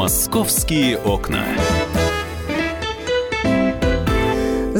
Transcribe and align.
Московские 0.00 0.96
окна. 0.96 1.44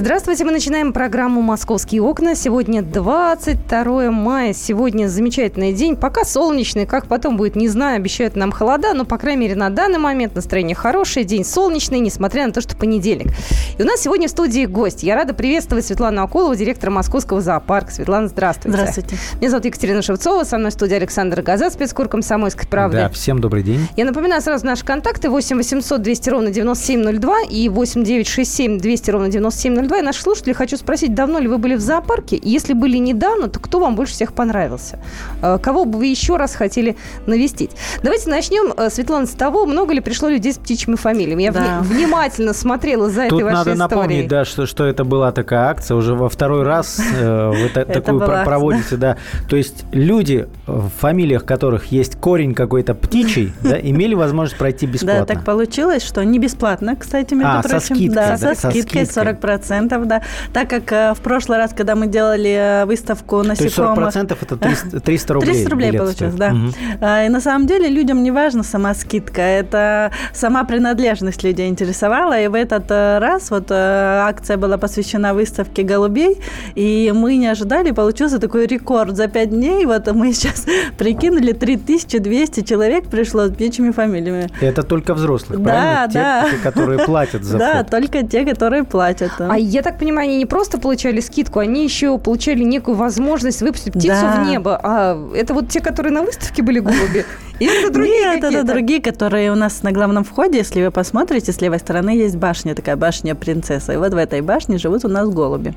Здравствуйте, 0.00 0.46
мы 0.46 0.52
начинаем 0.52 0.94
программу 0.94 1.42
«Московские 1.42 2.00
окна». 2.00 2.34
Сегодня 2.34 2.80
22 2.80 4.10
мая. 4.10 4.54
Сегодня 4.54 5.08
замечательный 5.08 5.74
день. 5.74 5.94
Пока 5.94 6.24
солнечный, 6.24 6.86
как 6.86 7.06
потом 7.06 7.36
будет, 7.36 7.54
не 7.54 7.68
знаю, 7.68 7.96
обещают 7.96 8.34
нам 8.34 8.50
холода, 8.50 8.94
но, 8.94 9.04
по 9.04 9.18
крайней 9.18 9.42
мере, 9.42 9.56
на 9.56 9.68
данный 9.68 9.98
момент 9.98 10.34
настроение 10.34 10.74
хорошее, 10.74 11.26
день 11.26 11.44
солнечный, 11.44 12.00
несмотря 12.00 12.46
на 12.46 12.52
то, 12.54 12.62
что 12.62 12.74
понедельник. 12.76 13.28
И 13.76 13.82
у 13.82 13.84
нас 13.84 14.00
сегодня 14.00 14.26
в 14.26 14.30
студии 14.30 14.64
гость. 14.64 15.02
Я 15.02 15.16
рада 15.16 15.34
приветствовать 15.34 15.84
Светлану 15.84 16.22
Акулову, 16.22 16.54
директора 16.54 16.90
Московского 16.90 17.42
зоопарка. 17.42 17.92
Светлана, 17.92 18.28
здравствуйте. 18.28 18.78
Здравствуйте. 18.78 19.18
Меня 19.38 19.50
зовут 19.50 19.66
Екатерина 19.66 20.00
Шевцова, 20.00 20.44
со 20.44 20.56
мной 20.56 20.70
в 20.70 20.72
студии 20.72 20.94
Александр 20.94 21.42
Газат, 21.42 21.74
спецкур 21.74 22.08
«Комсомольской 22.08 22.66
правды». 22.66 22.96
Да, 22.96 23.10
всем 23.10 23.38
добрый 23.38 23.62
день. 23.62 23.86
Я 23.98 24.06
напоминаю 24.06 24.40
сразу 24.40 24.64
наши 24.64 24.82
контакты 24.82 25.28
8 25.28 25.58
800 25.58 26.00
200 26.00 26.30
ровно 26.30 26.50
9702 26.50 27.42
и 27.50 27.68
8 27.68 28.02
967 28.02 28.78
200 28.78 29.10
ровно 29.10 29.28
9702 29.28 29.89
2. 29.90 29.98
И 29.98 30.02
наших 30.02 30.22
слушателей 30.22 30.54
хочу 30.54 30.76
спросить, 30.76 31.14
давно 31.14 31.38
ли 31.38 31.48
вы 31.48 31.58
были 31.58 31.74
в 31.74 31.80
зоопарке? 31.80 32.36
И 32.36 32.48
если 32.48 32.72
были 32.72 32.96
недавно, 32.96 33.48
то 33.48 33.58
кто 33.58 33.80
вам 33.80 33.96
больше 33.96 34.14
всех 34.14 34.32
понравился? 34.32 35.00
Э, 35.42 35.58
кого 35.60 35.84
бы 35.84 35.98
вы 35.98 36.06
еще 36.06 36.36
раз 36.36 36.54
хотели 36.54 36.96
навестить? 37.26 37.72
Давайте 38.02 38.30
начнем, 38.30 38.72
э, 38.76 38.88
Светлана, 38.90 39.26
с 39.26 39.30
того, 39.30 39.66
много 39.66 39.92
ли 39.92 40.00
пришло 40.00 40.28
людей 40.28 40.52
с 40.52 40.58
птичьими 40.58 40.94
фамилиями. 40.94 41.42
Я 41.42 41.52
да. 41.52 41.80
внимательно 41.82 42.52
смотрела 42.52 43.10
за 43.10 43.28
Тут 43.28 43.40
этой 43.40 43.52
вашей 43.52 43.56
надо 43.56 43.74
напомнить, 43.74 44.28
да, 44.28 44.44
что, 44.44 44.66
что 44.66 44.84
это 44.86 45.04
была 45.04 45.32
такая 45.32 45.68
акция. 45.68 45.96
Уже 45.96 46.14
во 46.14 46.28
второй 46.28 46.62
раз 46.62 47.00
э, 47.18 47.50
вы 47.74 47.84
такую 47.84 48.20
проводите, 48.20 48.96
да. 48.96 49.16
То 49.48 49.56
есть 49.56 49.84
люди, 49.92 50.48
в 50.66 50.88
фамилиях 51.00 51.44
которых 51.44 51.86
есть 51.86 52.16
корень 52.16 52.54
какой-то 52.54 52.94
птичий, 52.94 53.52
да, 53.62 53.78
имели 53.80 54.14
возможность 54.14 54.56
пройти 54.56 54.86
бесплатно. 54.86 55.26
Да, 55.26 55.34
так 55.34 55.44
получилось, 55.44 56.04
что 56.04 56.24
не 56.24 56.38
бесплатно, 56.38 56.94
кстати, 56.94 57.34
между 57.34 57.58
а, 57.58 57.62
прочим. 57.62 57.80
Со 57.80 57.94
скидкой, 57.94 58.14
да, 58.14 58.36
со 58.36 58.54
скидкой 58.54 59.02
40%, 59.02 59.79
да. 59.88 60.22
Так 60.52 60.68
как 60.70 60.92
э, 60.92 61.14
в 61.14 61.20
прошлый 61.20 61.58
раз, 61.58 61.72
когда 61.76 61.94
мы 61.94 62.06
делали 62.06 62.82
э, 62.82 62.84
выставку 62.86 63.42
насекомых... 63.42 64.12
То 64.12 64.20
есть 64.20 64.32
40% 64.32 64.38
это 64.40 64.56
300, 64.56 65.00
300 65.00 65.34
рублей. 65.34 65.52
300 65.52 65.70
рублей 65.70 65.92
получилось, 65.92 66.34
стоит. 66.34 66.36
да. 66.36 66.52
Угу. 66.52 67.26
И 67.26 67.28
на 67.28 67.40
самом 67.40 67.66
деле 67.66 67.88
людям 67.88 68.22
не 68.22 68.30
важна 68.30 68.62
сама 68.62 68.94
скидка, 68.94 69.42
это 69.42 70.10
сама 70.32 70.64
принадлежность 70.64 71.42
людей 71.42 71.68
интересовала. 71.68 72.40
И 72.40 72.48
в 72.48 72.54
этот 72.54 72.84
э, 72.90 73.18
раз 73.18 73.50
вот 73.50 73.70
акция 73.70 74.56
была 74.56 74.78
посвящена 74.78 75.34
выставке 75.34 75.82
голубей, 75.82 76.40
и 76.74 77.12
мы 77.14 77.36
не 77.36 77.46
ожидали, 77.46 77.90
получился 77.90 78.38
такой 78.38 78.66
рекорд 78.66 79.16
за 79.16 79.28
5 79.28 79.50
дней. 79.50 79.86
Вот 79.86 80.06
мы 80.12 80.32
сейчас 80.32 80.66
прикинули, 80.98 81.52
3200 81.52 82.62
человек 82.62 83.08
пришло 83.08 83.46
с 83.46 83.50
птичьими 83.50 83.90
фамилиями. 83.90 84.48
Это 84.60 84.82
только 84.82 85.14
взрослых, 85.14 85.60
да, 85.62 85.70
правильно? 85.70 86.08
Да, 86.12 86.46
Те, 86.50 86.56
которые 86.62 86.98
платят 87.00 87.44
за 87.44 87.58
Да, 87.60 87.74
вход. 87.74 87.90
только 87.90 88.26
те, 88.26 88.44
которые 88.44 88.84
платят. 88.84 89.32
А 89.38 89.58
я 89.70 89.82
так 89.82 89.98
понимаю, 89.98 90.28
они 90.28 90.38
не 90.38 90.46
просто 90.46 90.78
получали 90.78 91.20
скидку, 91.20 91.58
они 91.60 91.84
еще 91.84 92.18
получали 92.18 92.62
некую 92.64 92.96
возможность 92.96 93.62
выпустить 93.62 93.92
птицу 93.92 94.20
Да. 94.22 94.42
в 94.42 94.46
небо. 94.48 94.78
А 94.82 95.16
это 95.34 95.54
вот 95.54 95.68
те, 95.68 95.80
которые 95.80 96.12
на 96.12 96.22
выставке 96.22 96.62
были 96.62 96.80
голуби? 96.80 97.24
Или 97.60 97.82
это 97.82 97.92
другие 97.92 98.20
Нет, 98.20 98.44
это 98.44 98.64
другие, 98.64 99.02
которые 99.02 99.52
у 99.52 99.54
нас 99.54 99.82
на 99.82 99.92
главном 99.92 100.24
входе, 100.24 100.58
если 100.58 100.82
вы 100.82 100.90
посмотрите, 100.90 101.52
с 101.52 101.60
левой 101.60 101.78
стороны 101.78 102.10
есть 102.10 102.36
башня, 102.36 102.74
такая 102.74 102.96
башня 102.96 103.34
принцесса. 103.34 103.92
И 103.92 103.96
вот 103.96 104.14
в 104.14 104.16
этой 104.16 104.40
башне 104.40 104.78
живут 104.78 105.04
у 105.04 105.08
нас 105.08 105.28
голуби. 105.28 105.74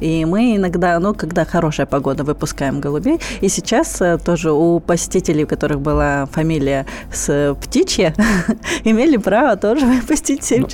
И 0.00 0.24
мы 0.24 0.56
иногда, 0.56 0.98
ну, 0.98 1.14
когда 1.14 1.44
хорошая 1.44 1.86
погода, 1.86 2.24
выпускаем 2.24 2.80
голубей. 2.80 3.20
И 3.42 3.48
сейчас 3.48 4.00
э, 4.00 4.18
тоже 4.18 4.50
у 4.50 4.80
посетителей, 4.80 5.44
у 5.44 5.46
которых 5.46 5.80
была 5.80 6.26
фамилия 6.32 6.86
с 7.12 7.54
птичья, 7.62 8.14
имели 8.84 9.18
право 9.18 9.56
тоже 9.56 9.84
выпустить 9.84 10.42
7 10.42 10.62
Ну, 10.62 10.68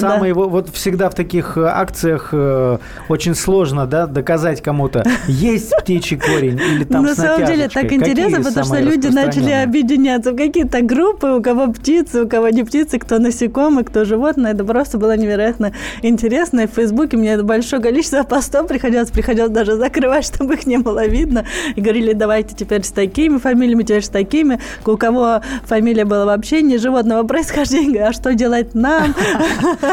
самые 0.00 0.34
вот, 0.34 0.68
всегда 0.70 1.10
в 1.10 1.14
таких 1.14 1.56
э, 1.56 1.64
акциях 1.64 2.30
э, 2.32 2.78
очень 3.08 3.36
сложно, 3.36 3.86
да, 3.86 4.06
доказать 4.06 4.62
кому-то, 4.62 5.04
есть 5.28 5.72
птичий 5.78 6.16
корень 6.16 6.58
или 6.58 6.84
там 6.84 7.04
На 7.04 7.14
самом 7.14 7.46
деле 7.46 7.68
так 7.68 7.92
интересно, 7.92 8.42
потому 8.42 8.66
что 8.66 8.80
люди 8.80 9.06
начали 9.06 9.46
распространенные? 9.46 9.66
Объединяться 9.76 10.32
в 10.32 10.36
какие-то 10.36 10.80
группы, 10.82 11.28
у 11.28 11.42
кого 11.42 11.72
птицы, 11.72 12.22
у 12.22 12.28
кого 12.28 12.48
не 12.48 12.64
птицы, 12.64 12.98
кто 12.98 13.18
насекомые, 13.18 13.84
кто 13.84 14.04
животные. 14.04 14.54
Это 14.54 14.64
просто 14.64 14.98
было 14.98 15.16
невероятно 15.16 15.72
интересно. 16.02 16.60
И 16.60 16.66
в 16.66 16.70
Фейсбуке 16.70 17.16
мне 17.16 17.42
большое 17.42 17.82
количество 17.82 18.22
постов 18.22 18.68
приходилось, 18.68 19.10
приходилось 19.10 19.50
даже 19.50 19.76
закрывать, 19.76 20.24
чтобы 20.34 20.54
их 20.54 20.66
не 20.66 20.78
было 20.78 21.06
видно. 21.06 21.44
И 21.74 21.80
говорили, 21.80 22.12
давайте 22.12 22.54
теперь 22.54 22.82
с 22.82 22.90
такими 22.90 23.38
фамилиями, 23.38 23.82
теперь 23.82 24.02
с 24.02 24.08
такими. 24.08 24.60
У 24.86 24.96
кого 24.96 25.42
фамилия 25.64 26.04
была 26.04 26.24
вообще 26.24 26.62
не 26.62 26.78
животного 26.78 27.26
происхождения, 27.26 28.06
а 28.06 28.12
что 28.12 28.34
делать 28.34 28.74
нам? 28.74 29.14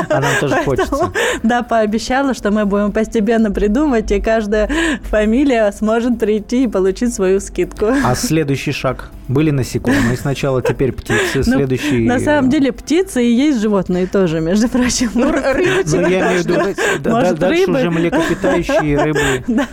А 0.10 0.22
нам 0.22 0.32
тоже 0.40 0.56
хочется. 0.64 1.12
Да, 1.44 1.64
пообещала, 1.64 2.34
что 2.34 2.52
мы 2.52 2.66
будем 2.66 2.92
постепенно 2.92 3.52
придумывать, 3.52 4.12
и 4.12 4.22
каждая 4.22 4.70
фамилия 5.04 5.72
сможет 5.72 6.20
прийти 6.20 6.64
и 6.64 6.68
получить 6.68 7.14
свою 7.14 7.40
скидку. 7.40 7.88
А 8.04 8.16
следующий 8.16 8.72
шаг? 8.72 9.12
Были 9.28 9.52
насекомые 9.52 10.18
сначала, 10.18 10.62
теперь 10.62 10.92
птицы, 10.92 11.38
Ну, 11.38 11.44
следующий... 11.44 12.06
На 12.06 12.20
самом 12.20 12.50
деле 12.50 12.72
птицы 12.72 13.24
и 13.24 13.32
есть 13.34 13.60
животные 13.62 14.06
тоже, 14.08 14.42
между 14.42 14.68
прочим. 14.70 15.12
Ну, 15.16 15.32
рыба 15.32 15.82
Ну, 15.86 16.08
я 16.08 16.28
имею 16.28 16.44
в 16.44 16.46
виду, 16.46 16.54
да- 17.02 17.22
да- 17.22 17.34
дальше 17.34 17.66
рыбы? 17.66 17.80
уже 17.80 17.92
млекопитающие 17.92 19.02
рыбы. 19.02 19.20
Да, 19.54 19.68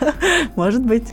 может 0.56 0.82
быть. 0.82 1.08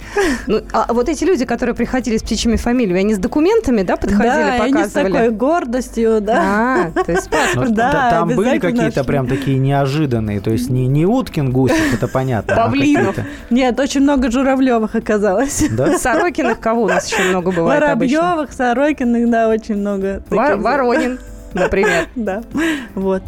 Ну, 0.48 0.62
а 0.74 0.94
вот 0.94 1.10
эти 1.10 1.24
люди, 1.24 1.46
которые 1.46 1.74
приходили 1.76 2.18
с 2.18 2.24
птичьими 2.24 2.56
фамилиями, 2.58 3.00
они 3.00 3.14
с 3.16 3.18
документами, 3.18 3.82
да, 3.84 3.96
подходили, 3.96 4.28
да, 4.28 4.58
и 4.58 4.62
они 4.62 4.74
с 4.74 4.88
показывали? 4.88 5.12
такой 5.14 5.30
гордостью, 5.32 6.22
да. 6.22 6.92
А, 6.96 7.04
то 7.04 7.12
есть 7.12 7.30
паспорт. 7.30 7.74
Да, 7.74 8.10
Там 8.12 8.30
были 8.36 8.60
какие-то 8.60 9.04
прям 9.04 9.28
такие 9.28 9.58
неожиданные, 9.58 10.40
то 10.42 10.52
есть 10.52 10.70
не, 10.70 10.88
не 10.88 11.06
Уткин, 11.06 11.52
Гусев, 11.52 11.94
это 11.94 12.08
понятно. 12.08 12.54
а 12.54 12.66
Павлинов. 12.68 13.16
Нет, 13.50 13.80
очень 13.80 14.02
много 14.02 14.30
Журавлевых 14.30 14.96
оказалось. 14.96 15.66
Да? 15.72 15.98
Сорокиных 15.98 16.60
кого 16.60 16.84
у 16.84 16.88
нас 16.88 17.12
еще 17.12 17.24
много 17.24 17.52
бывает 17.52 17.84
обычно? 17.84 18.27
Воробьевых, 18.28 18.54
Сорокиных, 18.54 19.30
да, 19.30 19.50
очень 19.50 19.76
много. 19.78 20.22
Вор-. 20.30 20.58
Воронин, 20.58 21.20
например. 21.54 22.08
Да, 22.16 22.44
вот. 22.96 23.24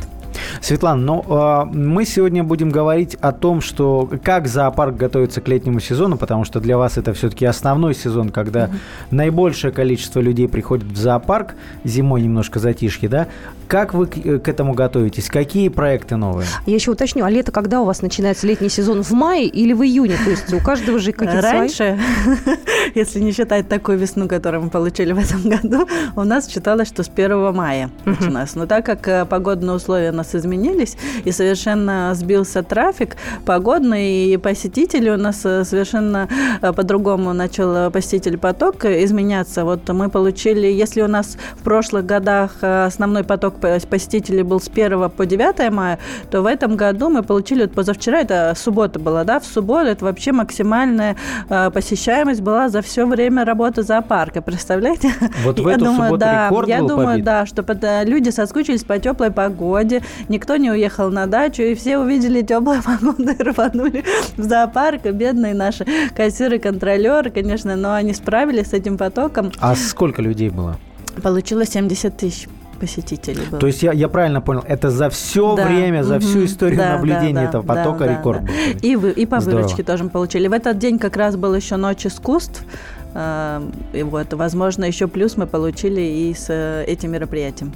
Светлана, 0.62 1.02
ну 1.02 1.26
э, 1.28 1.66
мы 1.74 2.06
сегодня 2.06 2.44
будем 2.44 2.70
говорить 2.70 3.16
о 3.16 3.32
том, 3.32 3.62
что 3.62 4.10
как 4.24 4.48
зоопарк 4.48 4.96
готовится 4.96 5.42
к 5.42 5.48
летнему 5.48 5.80
сезону, 5.80 6.18
потому 6.18 6.44
что 6.44 6.60
для 6.60 6.78
вас 6.78 6.98
это 6.98 7.14
все-таки 7.14 7.46
основной 7.46 7.96
сезон, 7.96 8.30
когда 8.30 8.70
наибольшее 9.12 9.72
количество 9.72 10.20
людей 10.20 10.48
приходит 10.48 10.86
в 10.86 10.98
зоопарк, 10.98 11.56
зимой 11.84 12.22
немножко 12.22 12.60
затишье, 12.60 13.10
да? 13.10 13.28
Как 13.70 13.94
вы 13.94 14.08
к, 14.08 14.18
э, 14.18 14.40
к 14.40 14.48
этому 14.48 14.74
готовитесь? 14.74 15.30
Какие 15.30 15.70
проекты 15.70 16.16
новые? 16.16 16.48
Я 16.66 16.74
еще 16.74 16.90
уточню, 16.90 17.24
а 17.24 17.30
лето 17.30 17.52
когда 17.52 17.82
у 17.82 17.86
вас 17.86 18.02
начинается 18.02 18.48
летний 18.48 18.68
сезон? 18.68 19.04
В 19.04 19.12
мае 19.12 19.46
или 19.46 19.74
в 19.74 19.84
июне? 19.84 20.18
То 20.26 20.32
есть 20.32 20.52
у 20.52 20.60
каждого 20.60 20.98
же 20.98 21.12
какие-то 21.12 21.42
свои... 21.42 21.54
Раньше, 21.54 22.00
если 22.96 23.20
не 23.20 23.32
считать 23.32 23.70
такую 23.70 24.00
весну, 24.00 24.28
которую 24.28 24.64
мы 24.64 24.70
получили 24.72 25.12
в 25.12 25.20
этом 25.20 25.48
году, 25.48 25.88
у 26.16 26.24
нас 26.24 26.50
считалось, 26.50 26.88
что 26.88 27.04
с 27.04 27.12
1 27.16 27.54
мая 27.54 27.92
начинается. 28.06 28.58
Но 28.58 28.66
так 28.66 28.88
как 28.88 29.08
э, 29.08 29.26
погодные 29.26 29.76
условия 29.76 30.10
у 30.10 30.16
нас 30.16 30.34
изменились, 30.34 30.98
и 31.24 31.32
совершенно 31.32 32.16
сбился 32.16 32.64
трафик 32.64 33.18
погодный, 33.46 34.34
и 34.34 34.38
посетители 34.38 35.12
у 35.12 35.18
нас 35.18 35.42
э, 35.46 35.64
совершенно 35.64 36.28
по-другому 36.62 37.34
начал 37.34 37.92
посетитель 37.92 38.40
поток 38.40 38.86
изменяться. 38.86 39.64
Вот 39.64 39.88
мы 39.90 40.10
получили, 40.10 40.66
если 40.66 41.04
у 41.04 41.08
нас 41.08 41.38
в 41.56 41.64
прошлых 41.64 42.08
годах 42.08 42.64
основной 42.64 43.24
поток 43.24 43.59
по- 43.60 43.80
посетителей 43.88 44.44
был 44.44 44.60
с 44.60 44.68
1 44.68 45.10
по 45.10 45.26
9 45.26 45.72
мая, 45.72 46.00
то 46.32 46.42
в 46.42 46.46
этом 46.46 46.76
году 46.76 47.10
мы 47.10 47.24
получили, 47.24 47.62
вот 47.64 47.72
позавчера, 47.74 48.22
это 48.22 48.54
суббота 48.56 49.00
была, 49.00 49.24
да, 49.24 49.40
в 49.40 49.46
субботу 49.46 49.88
это 49.88 50.06
вообще 50.06 50.32
максимальная 50.32 51.16
э, 51.50 51.70
посещаемость 51.72 52.42
была 52.42 52.70
за 52.70 52.82
все 52.82 53.06
время 53.06 53.46
работы 53.46 53.84
зоопарка, 53.84 54.42
представляете? 54.42 55.14
Вот 55.44 55.60
в 55.60 55.68
Я 55.68 55.76
эту 55.76 55.86
думаю, 55.86 56.10
субботу 56.10 56.20
да, 56.20 56.50
я 56.68 56.80
думаю, 56.82 57.08
побит? 57.08 57.26
да, 57.26 57.46
что 57.46 57.64
э, 57.68 58.06
люди 58.06 58.30
соскучились 58.30 58.84
по 58.84 59.00
теплой 59.00 59.32
погоде, 59.32 60.02
никто 60.28 60.58
не 60.58 60.72
уехал 60.72 61.10
на 61.12 61.26
дачу, 61.28 61.62
и 61.64 61.76
все 61.76 61.98
увидели 61.98 62.42
теплую 62.42 62.82
погоду 62.84 63.30
и 63.32 63.44
рванули 63.44 64.04
в 64.38 64.44
зоопарк. 64.44 65.06
И 65.06 65.12
бедные 65.12 65.54
наши 65.54 65.86
кассиры, 66.16 66.60
контролеры, 66.60 67.30
конечно, 67.30 67.76
но 67.76 67.94
они 67.94 68.14
справились 68.14 68.68
с 68.68 68.74
этим 68.74 68.98
потоком. 68.98 69.52
А 69.60 69.76
сколько 69.76 70.22
людей 70.22 70.50
было? 70.50 70.78
Получилось 71.22 71.70
70 71.70 72.18
тысяч 72.18 72.48
посетителей 72.80 73.42
было. 73.50 73.60
То 73.60 73.68
есть 73.68 73.84
я, 73.84 73.92
я 73.92 74.08
правильно 74.08 74.42
понял, 74.42 74.64
это 74.68 74.90
за 74.90 75.10
все 75.10 75.56
Да, 75.56 75.66
время, 75.68 76.04
за 76.04 76.20
всю 76.20 76.46
историю 76.46 76.78
да, 76.78 76.96
наблюдения 76.96 77.34
да, 77.34 77.44
этого 77.44 77.64
да, 77.64 77.74
потока 77.76 78.06
да, 78.06 78.12
рекорд 78.18 78.42
да. 78.46 78.48
был. 78.48 78.80
И, 78.82 78.96
вы, 78.96 79.12
и 79.12 79.26
по 79.26 79.40
Здорово. 79.40 79.62
выручке 79.62 79.84
тоже 79.84 80.04
мы 80.06 80.10
получили. 80.10 80.48
В 80.48 80.54
этот 80.54 80.78
день 80.78 80.98
как 81.00 81.18
раз 81.18 81.36
был 81.36 81.54
еще 81.54 81.76
Ночь 81.76 82.06
искусств. 82.06 82.64
э, 83.14 83.62
И 83.94 84.04
вот, 84.04 84.34
возможно, 84.34 84.86
еще 84.86 85.08
плюс 85.08 85.38
мы 85.38 85.46
получили 85.48 86.02
и 86.02 86.34
с 86.34 86.46
э, 86.50 86.84
этим 86.88 87.12
мероприятием. 87.12 87.72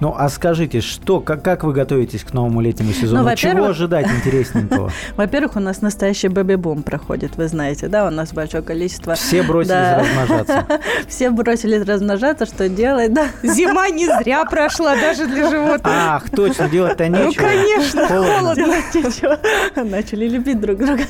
Ну, 0.00 0.14
а 0.16 0.28
скажите, 0.28 0.80
что, 0.80 1.20
как, 1.20 1.42
как 1.42 1.64
вы 1.64 1.72
готовитесь 1.72 2.22
к 2.24 2.32
новому 2.32 2.60
летнему 2.60 2.92
сезону? 2.92 3.22
Ну, 3.24 3.36
Чего 3.36 3.66
ожидать 3.66 4.06
интересненького? 4.10 4.90
Во-первых, 5.16 5.56
у 5.56 5.60
нас 5.60 5.80
настоящий 5.82 6.28
бэби-бум 6.28 6.82
проходит, 6.82 7.36
вы 7.36 7.48
знаете, 7.48 7.88
да, 7.88 8.06
у 8.06 8.10
нас 8.10 8.32
большое 8.32 8.62
количество... 8.62 9.14
Все 9.14 9.42
бросились 9.42 9.68
Да. 9.74 9.98
размножаться. 10.00 10.66
Все 11.08 11.30
бросились 11.30 11.86
размножаться, 11.86 12.46
что 12.46 12.68
делать, 12.68 13.12
да. 13.12 13.26
Зима 13.42 13.88
не 13.90 14.06
зря 14.06 14.44
прошла 14.44 14.94
даже 14.96 15.26
для 15.26 15.48
животных. 15.50 15.92
Ах, 15.94 16.30
точно, 16.30 16.68
делать-то 16.68 17.06
Ну, 17.08 17.26
нечего. 17.28 17.42
конечно, 17.42 18.06
холодно. 18.08 18.66
Начали 19.76 20.28
любить 20.28 20.60
друг 20.60 20.78
друга. 20.78 21.02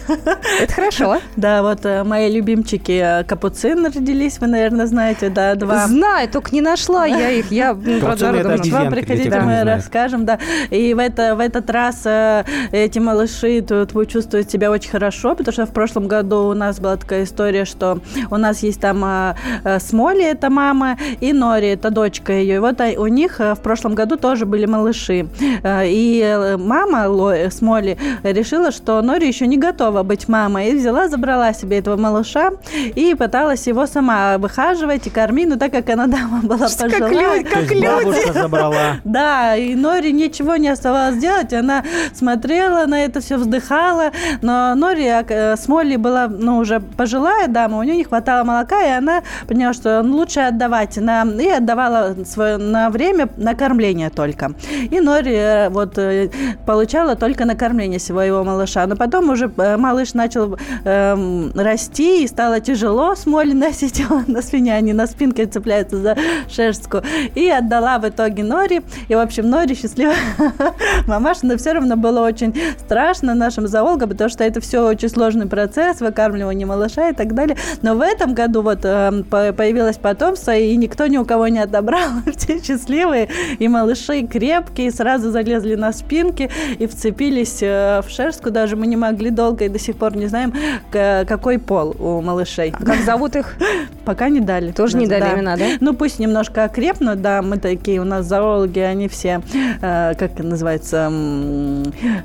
Это 0.61 0.73
хорошо. 0.73 1.21
Да, 1.37 1.63
вот 1.63 1.85
э, 1.85 2.05
мои 2.05 2.31
любимчики 2.33 3.21
э, 3.21 3.25
капуцины 3.25 3.89
родились, 3.89 4.39
вы, 4.41 4.47
наверное, 4.47 4.87
знаете, 4.87 5.29
да, 5.31 5.55
два. 5.55 5.87
Знаю, 5.87 6.29
только 6.29 6.55
не 6.55 6.61
нашла 6.61 7.07
я 7.07 7.31
их. 7.31 7.51
Я, 7.51 7.75
правда, 7.75 8.33
На- 8.49 8.55
обезьянки, 8.55 8.85
Вам 8.85 8.93
приходите, 8.93 9.31
мы 9.31 9.43
знает. 9.43 9.67
расскажем, 9.67 10.25
да. 10.25 10.39
И 10.71 10.95
в, 10.95 10.99
это, 10.99 11.35
в 11.37 11.41
этот 11.41 11.71
раз 11.71 12.03
э, 12.05 12.45
эти 12.73 12.99
малыши 12.99 13.61
тут 13.63 13.93
будут 13.93 14.09
чувствовать 14.11 14.51
себя 14.51 14.71
очень 14.71 14.91
хорошо, 14.91 15.35
потому 15.35 15.53
что 15.53 15.67
в 15.67 15.73
прошлом 15.73 16.09
году 16.09 16.49
у 16.49 16.55
нас 16.55 16.81
была 16.81 16.97
такая 16.97 17.25
история, 17.25 17.65
что 17.65 18.01
у 18.31 18.37
нас 18.37 18.63
есть 18.63 18.81
там 18.81 19.05
э, 19.05 19.35
э, 19.65 19.79
Смоли, 19.81 20.25
это 20.25 20.51
мама, 20.51 20.97
и 21.21 21.33
Нори, 21.33 21.69
это 21.69 21.91
дочка 21.91 22.33
ее. 22.33 22.57
И 22.57 22.59
вот 22.59 22.81
а, 22.81 22.89
у 22.99 23.07
них 23.07 23.41
э, 23.41 23.55
в 23.55 23.61
прошлом 23.61 23.95
году 23.95 24.17
тоже 24.17 24.47
были 24.47 24.67
малыши. 24.67 25.27
Э, 25.63 25.87
И 25.87 26.21
э, 26.25 26.57
мама 26.57 27.09
Ло- 27.09 27.33
э, 27.35 27.51
Смоли 27.51 27.97
решила, 28.23 28.71
что 28.71 29.01
Нори 29.03 29.27
еще 29.29 29.47
не 29.47 29.57
готова 29.59 30.03
быть 30.03 30.29
мамой, 30.29 30.71
и 30.71 30.75
взяла, 30.77 31.09
забрала 31.09 31.53
себе 31.53 31.79
этого 31.79 31.97
малыша 31.97 32.51
и 32.95 33.15
пыталась 33.15 33.67
его 33.67 33.87
сама 33.87 34.39
выхаживать 34.39 35.07
и 35.07 35.11
кормить, 35.11 35.49
но 35.49 35.57
так 35.57 35.73
как 35.73 35.89
она 35.91 36.07
дома 36.17 36.41
была 36.43 36.69
Как 36.69 36.91
пожилая, 36.91 37.39
люди, 37.39 37.45
То 37.49 37.55
как 37.55 37.71
люди. 37.71 38.38
Забрала. 38.43 38.97
да, 39.05 39.57
и 39.57 39.75
Нори 39.75 40.13
ничего 40.13 40.57
не 40.57 40.69
оставалось 40.69 41.19
делать. 41.19 41.53
Она 41.53 41.85
смотрела 42.15 42.87
на 42.87 43.05
это 43.05 43.21
все, 43.21 43.37
вздыхала. 43.37 44.13
Но 44.43 44.75
Нори 44.75 45.07
э, 45.07 45.57
с 45.57 45.69
Молли 45.69 45.97
была, 45.97 46.29
ну, 46.29 46.59
уже 46.59 46.81
пожилая 46.81 47.49
дама, 47.49 47.79
у 47.79 47.83
нее 47.83 47.97
не 47.97 48.05
хватало 48.05 48.45
молока, 48.45 48.83
и 48.83 48.91
она 48.91 49.23
поняла, 49.47 49.73
что 49.73 50.03
ну, 50.03 50.17
лучше 50.17 50.41
отдавать. 50.41 50.97
На, 50.97 51.23
и 51.23 51.49
отдавала 51.49 52.17
свое, 52.25 52.57
на 52.57 52.91
время 52.91 53.29
на 53.37 53.55
кормление 53.55 54.11
только. 54.11 54.53
И 54.91 55.01
Нори 55.01 55.35
э, 55.35 55.69
вот 55.69 55.99
э, 55.99 56.31
получала 56.67 57.15
только 57.17 57.45
на 57.45 57.55
кормление 57.55 58.01
своего 58.01 58.45
малыша. 58.45 58.87
Но 58.87 58.97
потом 58.97 59.31
уже 59.31 59.51
малыш 59.57 60.15
начал 60.15 60.59
эм, 60.85 61.53
расти, 61.55 62.25
и 62.25 62.27
стало 62.27 62.61
тяжело 62.61 63.15
с 63.15 63.27
Молли 63.27 63.53
носить 63.53 63.99
его 63.99 64.23
на 64.27 64.43
спине, 64.43 64.75
они 64.75 64.93
на 64.93 65.07
спинке 65.07 65.47
цепляются 65.47 65.97
за 65.97 66.17
шерстку. 66.49 67.03
И 67.35 67.49
отдала 67.49 67.99
в 67.99 68.09
итоге 68.09 68.28
Нори. 68.37 68.83
И, 69.09 69.15
в 69.15 69.19
общем, 69.19 69.49
Нори 69.51 69.75
счастливая 69.75 70.17
мамаша, 71.07 71.41
но 71.47 71.57
все 71.57 71.73
равно 71.73 71.97
было 71.97 72.21
очень 72.27 72.55
страшно 72.79 73.35
нашим 73.35 73.67
зоологам, 73.69 74.11
потому 74.11 74.31
что 74.31 74.45
это 74.45 74.61
все 74.61 74.81
очень 74.87 75.09
сложный 75.09 75.47
процесс, 75.47 76.01
выкармливание 76.01 76.67
малыша 76.67 77.11
и 77.11 77.15
так 77.15 77.35
далее. 77.35 77.57
Но 77.83 77.95
в 77.95 78.01
этом 78.01 78.35
году 78.35 78.63
вот 78.63 78.81
э, 78.85 79.23
по- 79.31 79.53
появилось 79.53 79.97
потомство, 79.97 80.55
и 80.57 80.77
никто 80.77 81.07
ни 81.07 81.17
у 81.17 81.25
кого 81.25 81.49
не 81.49 81.59
отобрал. 81.61 82.09
Все 82.37 82.63
счастливые, 82.63 83.29
и 83.59 83.69
малыши 83.69 84.27
крепкие, 84.27 84.91
сразу 84.91 85.31
залезли 85.31 85.75
на 85.75 85.93
спинки 85.93 86.51
и 86.79 86.87
вцепились 86.87 87.59
э, 87.63 88.01
в 88.07 88.11
шерстку. 88.11 88.51
Даже 88.51 88.77
мы 88.77 88.87
не 88.87 88.97
могли 88.97 89.31
долго 89.31 89.65
и 89.65 89.69
до 89.69 89.79
сих 89.79 89.97
пор 89.97 90.17
не 90.17 90.27
знаем, 90.27 90.53
какой 90.91 91.59
пол 91.59 91.95
у 91.99 92.21
малышей. 92.21 92.73
А 92.79 92.85
как 92.85 93.01
зовут 93.05 93.37
их? 93.37 93.57
Пока 94.05 94.29
не 94.29 94.41
дали. 94.41 94.73
Тоже 94.73 94.97
не 94.97 95.07
дали 95.07 95.21
Да. 95.23 95.35
имена, 95.35 95.57
да? 95.57 95.65
Ну, 95.81 95.95
пусть 95.95 96.19
немножко 96.19 96.65
окрепнут, 96.65 97.21
да, 97.21 97.43
мы 97.43 97.59
такие, 97.59 98.01
у 98.01 98.05
нас 98.09 98.27
зоологи, 98.27 98.81
они 98.81 99.09
все, 99.09 99.41
э, 99.81 100.15
как 100.19 100.39
называется, 100.39 101.11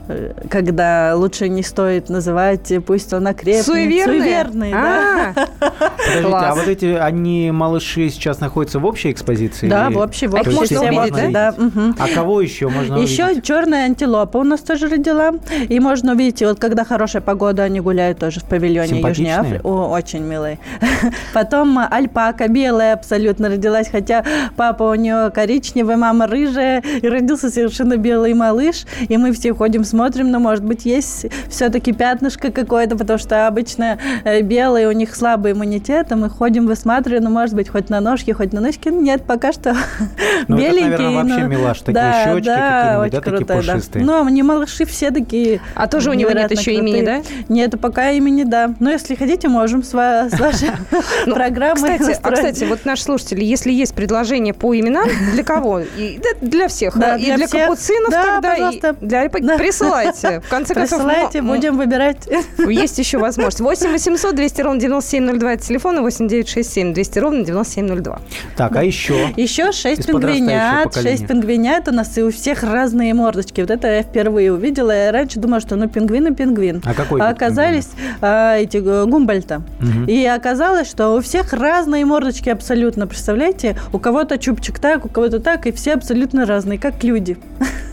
э, 0.08 0.34
когда 0.50 1.14
лучше 1.16 1.50
не 1.50 1.64
стоит 1.64 2.10
называть, 2.10 2.72
э, 2.72 2.82
пусть 2.82 3.14
он 3.14 3.28
окрепнет. 3.28 3.66
Суеверные? 3.66 4.22
Суеверные, 4.22 4.72
да. 4.74 5.34
А, 5.36 5.48
Подождите, 5.60 6.28
Класс. 6.28 6.46
а 6.48 6.56
вот 6.56 6.68
эти, 6.68 6.86
они, 6.86 7.52
малыши, 7.52 8.10
сейчас 8.10 8.40
находятся 8.40 8.80
в 8.80 8.86
общей 8.86 9.12
экспозиции? 9.12 9.68
Да, 9.68 9.90
в 9.90 9.98
общей, 9.98 10.28
в 10.28 10.36
общей. 10.36 10.52
можно 10.52 11.02
увидеть, 11.02 11.32
да? 11.32 11.56
А 12.00 12.08
кого 12.14 12.42
еще 12.42 12.70
можно 12.70 12.98
Еще 12.98 13.26
увидеть? 13.26 13.44
черная 13.46 13.86
антилопа 13.86 14.38
у 14.38 14.44
нас 14.44 14.62
тоже 14.62 14.88
родила. 14.88 15.32
И 15.70 15.80
можно 15.80 16.14
увидеть, 16.14 16.42
вот 16.42 16.60
когда 16.60 16.84
хорошая 16.84 17.22
погода, 17.22 17.64
они 17.64 17.80
гуляют 17.80 18.20
тоже 18.20 18.40
в 18.40 18.46
павильоне 18.46 19.00
Южной? 19.00 19.30
Африки. 19.30 19.62
О, 19.64 19.90
очень 19.90 20.24
милые. 20.24 20.60
Потом 21.34 21.80
альпака 21.80 22.48
белая 22.48 22.94
абсолютно 22.94 23.50
родилась, 23.50 23.90
хотя 23.90 24.24
папа 24.56 24.84
у 24.84 24.96
нее 24.96 25.32
коричневый, 25.32 25.73
мама 25.82 26.28
рыжая, 26.28 26.82
и 27.02 27.08
родился 27.08 27.50
совершенно 27.50 27.98
белый 27.98 28.34
малыш. 28.34 28.86
И 29.08 29.18
мы 29.18 29.32
все 29.32 29.54
ходим, 29.54 29.84
смотрим, 29.84 30.30
но, 30.32 30.40
может 30.40 30.64
быть, 30.64 30.86
есть 30.86 31.26
все-таки 31.50 31.92
пятнышко 31.94 32.52
какое-то, 32.52 32.96
потому 32.98 33.18
что 33.20 33.48
обычно 33.48 33.98
э, 34.24 34.42
белые, 34.42 34.88
у 34.88 34.92
них 34.92 35.16
слабый 35.16 35.54
иммунитет, 35.54 36.12
и 36.12 36.16
мы 36.16 36.30
ходим, 36.30 36.68
высматриваем, 36.68 37.24
ну, 37.24 37.30
может 37.30 37.56
быть, 37.56 37.70
хоть 37.70 37.90
на 37.90 38.00
ножке, 38.02 38.34
хоть 38.34 38.54
на 38.54 38.62
ножке. 38.62 38.92
Нет, 38.92 39.24
пока 39.24 39.52
что 39.52 39.76
Ну, 40.48 40.58
это, 40.58 40.66
беленькие. 40.72 40.90
наверное, 40.90 41.24
вообще 41.24 41.42
но- 41.42 41.48
милаш, 41.48 41.80
такие 41.80 41.94
да, 41.94 42.24
щечки 42.26 42.46
да, 42.46 43.00
очень 43.02 43.12
да, 43.12 43.18
такие 43.22 43.38
круто, 43.38 43.46
да. 43.46 43.56
пушистые. 43.56 44.06
Но 44.06 44.30
не 44.30 44.44
малыши 44.44 44.86
все 44.86 45.12
такие. 45.12 45.62
А 45.76 45.88
тоже 45.88 46.10
у 46.10 46.14
него 46.14 46.32
нет 46.32 46.52
еще 46.52 46.74
имени, 46.74 46.98
крутые. 46.98 47.24
Нет, 47.50 47.80
пока 47.80 48.12
имени, 48.12 48.44
да. 48.44 48.74
Но 48.80 48.92
если 48.92 49.16
хотите, 49.16 49.48
можем 49.48 49.84
с, 49.84 49.94
ва- 49.94 50.28
с 50.30 50.40
вашей 50.40 50.70
Ну, 51.26 51.34
программой 51.36 51.98
Кстати, 52.00 52.20
а, 52.22 52.32
кстати, 52.32 52.64
вот 52.66 52.86
наши 52.86 53.04
слушатели, 53.04 53.44
если 53.44 53.72
есть 53.72 53.94
предложение 53.94 54.54
по 54.54 54.78
именам, 54.78 55.08
для 55.34 55.44
кого? 55.44 55.63
И, 55.98 56.20
да, 56.22 56.30
для 56.48 56.68
всех. 56.68 56.98
Да, 56.98 57.16
и 57.18 57.26
для 57.26 57.38
для 57.38 57.48
всех. 57.48 57.62
капуцинов 57.68 58.12
Да, 58.12 58.24
тогда, 58.24 58.50
пожалуйста. 58.52 58.96
и 59.02 59.06
для 59.06 59.30
Да. 59.30 59.58
Присылайте. 59.58 60.40
В 60.42 60.50
конце 60.50 60.74
концов, 60.74 61.00
Присылайте, 61.04 61.40
м- 61.40 61.48
будем 61.48 61.78
выбирать. 61.78 62.28
м- 62.60 62.70
есть 62.70 62.98
еще 63.00 63.18
возможность. 63.18 63.60
8 63.62 63.92
800 63.92 64.36
200 64.36 64.62
ровно 64.62 64.80
9702 64.80 65.54
это 65.54 65.64
телефон, 65.66 65.98
и 65.98 66.00
8 66.02 66.28
967 66.28 66.94
200 66.94 67.20
ровно 67.20 67.44
9702. 67.46 68.20
Так, 68.58 68.76
а 68.76 68.84
еще? 68.84 69.30
Еще 69.38 69.72
шесть 69.72 70.02
Из 70.02 70.06
подрастающего 70.06 70.48
пингвинят. 70.50 70.84
поколения. 70.86 71.12
Шесть 71.18 71.28
пингвинят 71.28 71.88
у 71.88 71.92
нас, 71.92 72.18
и 72.18 72.24
у 72.24 72.32
всех 72.32 72.64
разные 72.64 73.14
мордочки. 73.14 73.62
Вот 73.62 73.70
это 73.72 73.88
я 73.88 74.04
впервые 74.04 74.52
увидела. 74.54 74.92
Я 74.92 75.12
раньше 75.12 75.40
думала, 75.40 75.60
что 75.62 75.76
ну 75.76 75.88
пингвин 75.88 76.28
и 76.28 76.36
пингвин. 76.36 76.82
А 76.86 76.94
какой 76.94 77.22
А 77.22 77.30
оказались 77.30 77.90
а, 78.22 78.58
эти 78.58 78.78
гумбольта. 78.78 79.62
Мгм. 79.80 80.06
И 80.06 80.26
оказалось, 80.26 80.90
что 80.90 81.10
у 81.16 81.22
всех 81.22 81.54
разные 81.54 82.06
мордочки 82.06 82.50
абсолютно. 82.50 83.08
Представляете? 83.08 83.78
У 83.92 84.00
кого-то 84.00 84.38
чубчик 84.38 84.80
так, 84.80 85.06
у 85.06 85.10
кого-то 85.10 85.40
так, 85.40 85.53
и 85.66 85.72
все 85.72 85.94
абсолютно 85.94 86.46
разные, 86.46 86.80
как 86.80 87.04
люди. 87.04 87.38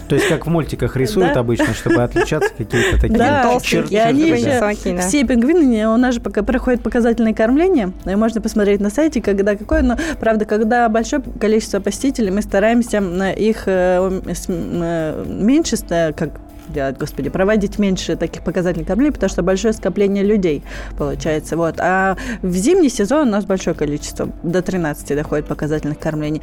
То 0.09 0.17
есть, 0.17 0.27
как 0.29 0.45
в 0.47 0.51
мультиках 0.51 0.97
рисуют 0.97 1.35
Да. 1.35 1.41
обычно, 1.41 1.73
чтобы 1.73 2.03
отличаться 2.03 2.51
какие-то 2.57 3.01
такие 3.01 3.17
Да, 3.17 3.59
черты. 3.63 3.95
и 3.95 3.97
они 3.97 4.27
Черты, 4.27 4.41
еще, 4.41 4.97
да. 4.97 5.03
все 5.03 5.25
пингвины, 5.25 5.87
у 5.87 5.97
нас 5.97 6.15
же 6.17 6.21
пока 6.21 6.43
проходит 6.43 6.83
показательное 6.83 7.33
кормление, 7.33 7.93
и 8.05 8.15
можно 8.17 8.41
посмотреть 8.41 8.81
на 8.81 8.91
сайте, 8.91 9.23
когда 9.23 9.55
какое, 9.55 9.83
но, 9.83 9.97
правда, 10.19 10.47
когда 10.47 10.89
большое 10.89 11.23
количество 11.41 11.79
посетителей, 11.79 12.33
мы 12.33 12.43
стараемся 12.43 12.97
м, 12.97 13.23
их 13.23 13.65
э, 13.67 14.21
э, 14.49 15.25
меньше, 15.29 15.77
как 16.17 16.31
делать, 16.69 16.99
господи, 16.99 17.31
проводить 17.31 17.79
меньше 17.79 18.17
таких 18.17 18.43
показательных 18.43 18.87
кормлений, 18.87 19.13
потому 19.13 19.29
что 19.31 19.43
большое 19.43 19.75
скопление 19.75 20.23
людей 20.25 20.63
получается. 20.99 21.57
Вот. 21.57 21.77
А 21.79 22.17
в 22.43 22.53
зимний 22.55 22.89
сезон 22.89 23.29
у 23.29 23.31
нас 23.31 23.45
большое 23.45 23.75
количество, 23.75 24.29
до 24.43 24.63
13 24.63 25.17
доходит 25.17 25.47
показательных 25.47 25.99
кормлений. 25.99 26.43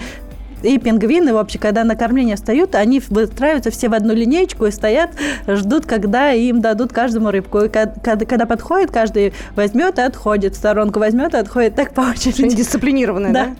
И 0.63 0.77
пингвины, 0.77 1.33
вообще, 1.33 1.59
когда 1.59 1.83
на 1.83 1.95
кормление 1.95 2.35
встают, 2.35 2.75
они 2.75 3.01
выстраиваются 3.09 3.71
все 3.71 3.89
в 3.89 3.93
одну 3.93 4.13
линеечку 4.13 4.65
и 4.65 4.71
стоят, 4.71 5.11
ждут, 5.47 5.85
когда 5.85 6.31
им 6.31 6.61
дадут 6.61 6.93
каждому 6.93 7.31
рыбку. 7.31 7.59
И 7.61 7.69
когда, 7.69 8.25
когда 8.25 8.45
подходит, 8.45 8.91
каждый 8.91 9.33
возьмет 9.55 9.99
и 9.99 10.01
отходит. 10.01 10.55
Сторонку 10.55 10.99
возьмет 10.99 11.33
и 11.33 11.37
отходит. 11.37 11.75
Так 11.75 11.93
по 11.93 12.01
очереди. 12.01 12.55
дисциплинированные, 12.55 13.33
да? 13.33 13.55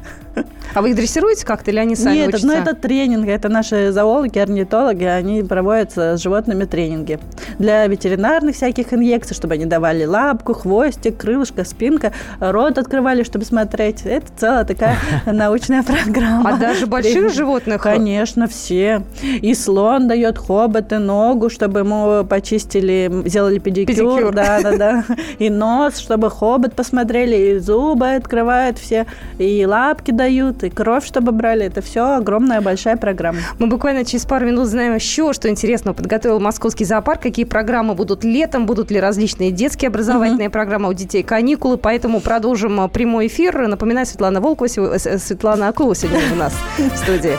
А 0.74 0.82
вы 0.82 0.90
их 0.92 0.96
дрессируете 0.96 1.46
как-то 1.46 1.72
или 1.72 1.80
они 1.80 1.96
сами 1.96 2.16
Нет, 2.16 2.28
учатся? 2.30 2.48
ну 2.48 2.54
это 2.54 2.74
тренинг, 2.76 3.28
это 3.28 3.50
наши 3.50 3.92
зоологи, 3.92 4.38
орнитологи, 4.38 5.04
они 5.04 5.44
проводят 5.44 5.94
с 5.94 6.18
животными 6.18 6.66
тренинги 6.66 7.20
для 7.58 7.86
ветеринарных 7.88 8.56
всяких 8.56 8.94
инъекций, 8.94 9.36
чтобы 9.36 9.56
они 9.56 9.66
давали 9.66 10.06
лапку, 10.06 10.54
хвостик, 10.54 11.18
крылышко, 11.18 11.64
спинка, 11.64 12.14
рот 12.40 12.78
открывали, 12.78 13.24
чтобы 13.24 13.46
смотреть. 13.46 14.02
Это 14.06 14.28
целая 14.38 14.66
такая 14.66 14.98
научная 15.26 15.84
программа. 15.84 16.52
А 16.52 16.58
даже 16.58 16.86
больших 16.86 17.34
животных? 17.34 17.82
Конечно, 17.82 18.48
все. 18.48 19.04
И 19.24 19.54
слон 19.54 20.08
дает 20.08 20.38
хобот 20.38 20.92
и 20.92 20.98
ногу, 20.98 21.50
чтобы 21.50 21.80
ему 21.80 22.26
почистили, 22.26 23.12
сделали 23.26 23.60
педикюр. 23.60 23.96
Педикюр. 23.96 24.34
Да, 24.34 24.62
да, 24.62 24.78
да. 24.78 25.06
И 25.40 25.50
нос, 25.50 25.98
чтобы 25.98 26.30
хобот 26.30 26.74
посмотрели, 26.74 27.36
и 27.36 27.60
зубы 27.60 28.16
открывают 28.16 28.78
все, 28.78 29.06
и 29.38 29.66
лапки 29.66 30.12
дают, 30.12 30.27
и 30.64 30.70
кровь, 30.70 31.06
чтобы 31.06 31.32
брали. 31.32 31.66
Это 31.66 31.82
все 31.82 32.16
огромная 32.16 32.62
большая 32.62 32.98
программа. 32.98 33.40
Мы 33.60 33.68
буквально 33.68 34.06
через 34.06 34.26
пару 34.26 34.46
минут 34.46 34.68
знаем 34.68 34.96
еще, 34.96 35.34
что 35.34 35.50
интересного 35.50 35.96
подготовил 35.96 36.40
Московский 36.40 36.86
зоопарк, 36.86 37.22
какие 37.22 37.46
программы 37.46 37.94
будут 37.94 38.24
летом, 38.24 38.66
будут 38.66 38.92
ли 38.92 39.00
различные 39.00 39.52
детские 39.52 39.90
образовательные 39.90 40.50
программы 40.50 40.90
у 40.90 40.94
детей, 40.94 41.24
каникулы, 41.24 41.78
поэтому 41.78 42.20
продолжим 42.20 42.80
а, 42.82 42.88
прямой 42.88 43.28
эфир. 43.28 43.68
Напоминаю, 43.68 44.06
Светлана 44.06 44.42
Волкова, 44.42 44.68
э, 44.68 45.18
Светлана 45.18 45.70
Акула 45.70 45.96
сегодня 45.96 46.34
у 46.34 46.36
нас 46.36 46.54
в 46.78 46.98
студии. 46.98 47.38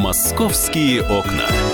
Московские 0.00 1.02
окна. 1.02 1.73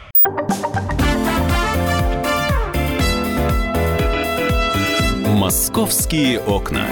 Московские 5.51 6.39
окна. 6.39 6.85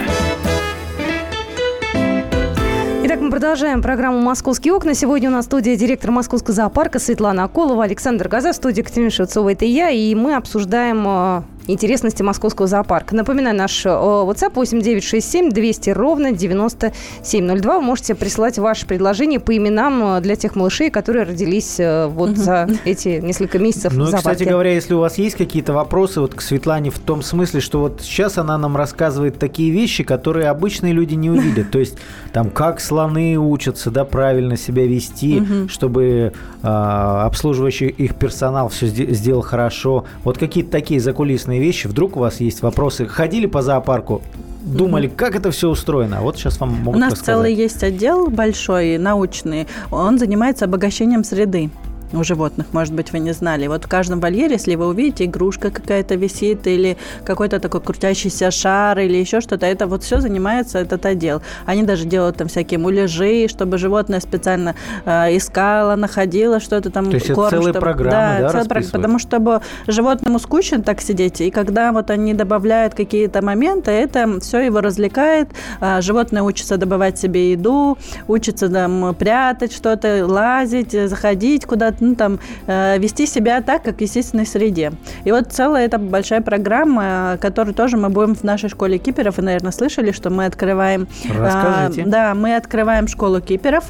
Итак, 3.06 3.22
мы 3.22 3.32
продолжаем 3.32 3.82
программу 3.82 4.20
«Московские 4.20 4.74
окна». 4.74 4.94
Сегодня 4.96 5.30
у 5.30 5.32
нас 5.32 5.46
студия 5.46 5.78
директор 5.78 6.12
Московского 6.12 6.54
зоопарка 6.54 7.00
Светлана 7.00 7.46
Аколова, 7.46 7.86
Александр 7.86 8.28
Газа, 8.28 8.52
студия 8.52 8.84
Катерина 8.84 9.12
Шевцова, 9.12 9.54
это 9.54 9.64
я, 9.64 9.92
и 9.92 10.14
мы 10.14 10.36
обсуждаем 10.36 11.06
э, 11.08 11.42
интересности 11.72 12.24
московского 12.24 12.68
зоопарка. 12.68 13.16
Напоминаю, 13.16 13.56
наш 13.56 13.86
э, 13.86 13.90
WhatsApp 13.90 14.54
8967 14.56 15.52
200 15.52 15.90
ровно 15.92 16.32
9702. 16.32 17.76
Вы 17.80 17.82
можете 17.82 18.16
присылать 18.16 18.58
ваши 18.58 18.86
предложения 18.86 19.40
по 19.40 19.56
именам 19.56 20.18
э, 20.18 20.22
для 20.22 20.36
тех 20.36 20.56
малышей, 20.56 20.90
которые 20.90 21.26
родились 21.26 21.80
э, 21.80 22.08
вот 22.08 22.38
за 22.38 22.70
эти 22.86 23.20
несколько 23.22 23.60
месяцев 23.60 23.94
ну, 23.94 24.06
кстати 24.06 24.44
говоря, 24.44 24.74
если 24.74 24.94
у 24.94 25.00
вас 25.00 25.18
есть 25.18 25.36
какие-то 25.36 25.74
вопросы 25.74 26.22
вот 26.22 26.34
к 26.34 26.42
Светлане 26.42 26.90
в 26.90 27.00
том 27.00 27.22
смысле, 27.22 27.60
что 27.60 27.80
вот 27.80 28.02
сейчас 28.02 28.38
она 28.38 28.58
нам 28.58 28.76
рассказывает 28.76 29.40
такие 29.40 29.72
вещи, 29.72 30.04
которые 30.04 30.48
обычные 30.48 30.94
люди 30.94 31.16
не 31.16 31.30
увидят. 31.30 31.70
То 31.72 31.80
есть 31.80 31.98
там 32.34 32.50
как 32.50 32.80
слоны 32.82 33.38
учатся, 33.38 33.92
да, 33.92 34.06
правильно 34.06 34.58
себя 34.58 34.86
вести, 34.86 35.44
чтобы 35.68 36.34
э, 36.64 36.68
обслуживающий 36.68 37.88
их 37.88 38.16
персонал 38.16 38.70
все 38.70 38.88
сделал 38.88 39.42
хорошо. 39.42 40.06
Вот 40.24 40.38
какие-то 40.38 40.72
такие 40.72 41.00
закулисные 41.00 41.59
вещи. 41.60 41.88
Вдруг 41.88 42.18
у 42.18 42.20
вас 42.20 42.40
есть 42.40 42.62
вопросы. 42.62 43.06
Ходили 43.06 43.46
по 43.46 43.62
зоопарку, 43.62 44.22
думали, 44.62 45.08
как 45.08 45.36
это 45.36 45.52
все 45.52 45.70
устроено. 45.70 46.20
А 46.20 46.22
вот 46.22 46.38
сейчас 46.38 46.60
вам 46.60 46.70
могут 46.70 46.96
У 46.96 47.00
нас 47.00 47.14
рассказать. 47.14 47.36
целый 47.36 47.54
есть 47.54 47.84
отдел 47.84 48.30
большой, 48.30 48.98
научный. 48.98 49.68
Он 49.92 50.18
занимается 50.18 50.66
обогащением 50.66 51.24
среды 51.24 51.70
у 52.14 52.24
животных, 52.24 52.68
может 52.72 52.94
быть, 52.94 53.12
вы 53.12 53.20
не 53.20 53.34
знали. 53.34 53.68
Вот 53.68 53.86
в 53.86 53.88
каждом 53.88 54.20
вольере, 54.20 54.54
если 54.54 54.76
вы 54.76 54.88
увидите, 54.88 55.26
игрушка 55.26 55.70
какая-то 55.70 56.16
висит 56.16 56.68
или 56.68 56.98
какой-то 57.24 57.60
такой 57.60 57.82
крутящийся 57.82 58.52
шар 58.52 59.00
или 59.00 59.18
еще 59.18 59.42
что-то, 59.42 59.66
это 59.66 59.88
вот 59.88 60.04
все 60.04 60.20
занимается 60.20 60.80
этот 60.80 61.06
отдел. 61.06 61.42
Они 61.66 61.84
даже 61.84 62.06
делают 62.06 62.38
там 62.38 62.48
всякие 62.48 62.80
муляжи, 62.80 63.48
чтобы 63.48 63.78
животное 63.78 64.20
специально 64.20 64.76
э, 65.06 65.38
искало, 65.38 65.96
находило 65.96 66.60
что-то 66.60 66.90
там. 66.90 67.10
То 67.10 67.16
есть 67.16 67.28
корм, 67.28 67.48
это 67.48 67.50
целые 67.50 67.74
чтобы... 67.74 67.80
программы, 67.80 68.12
да, 68.12 68.40
да, 68.40 68.50
целая 68.50 68.66
программа, 68.66 68.92
потому 68.92 69.20
что 69.20 69.62
животному 69.88 70.40
скучно 70.40 70.82
так 70.82 71.02
сидеть, 71.02 71.42
и 71.42 71.52
когда 71.52 71.92
вот 71.92 72.10
они 72.10 72.34
добавляют 72.34 72.96
какие-то 72.96 73.44
моменты, 73.44 73.92
это 73.92 74.40
все 74.40 74.60
его 74.60 74.82
развлекает, 74.82 75.50
а 75.80 76.02
животное 76.02 76.44
учится 76.44 76.78
добывать 76.78 77.18
себе 77.20 77.52
еду, 77.52 77.98
учится 78.28 78.70
там 78.70 79.16
прятать 79.16 79.74
что-то, 79.74 80.26
лазить, 80.26 80.92
заходить 80.92 81.66
куда-то, 81.66 81.99
ну, 82.00 82.16
там, 82.16 82.40
э, 82.68 82.98
вести 83.00 83.26
себя 83.26 83.62
так, 83.62 83.84
как 83.84 83.98
в 83.98 84.02
естественной 84.02 84.46
среде. 84.46 84.92
И 85.24 85.32
вот 85.32 85.52
целая 85.52 85.86
эта 85.86 85.98
большая 85.98 86.42
программа, 86.42 87.38
которую 87.42 87.74
тоже 87.74 87.98
мы 87.98 88.10
будем 88.10 88.36
в 88.36 88.44
нашей 88.44 88.70
школе 88.70 88.98
киперов, 88.98 89.38
вы, 89.38 89.44
наверное, 89.44 89.72
слышали, 89.72 90.12
что 90.12 90.30
мы 90.30 90.46
открываем... 90.46 91.08
Расскажите. 91.26 92.02
Э, 92.02 92.06
да, 92.06 92.34
мы 92.34 92.56
открываем 92.56 93.08
школу 93.08 93.42
киперов. 93.42 93.86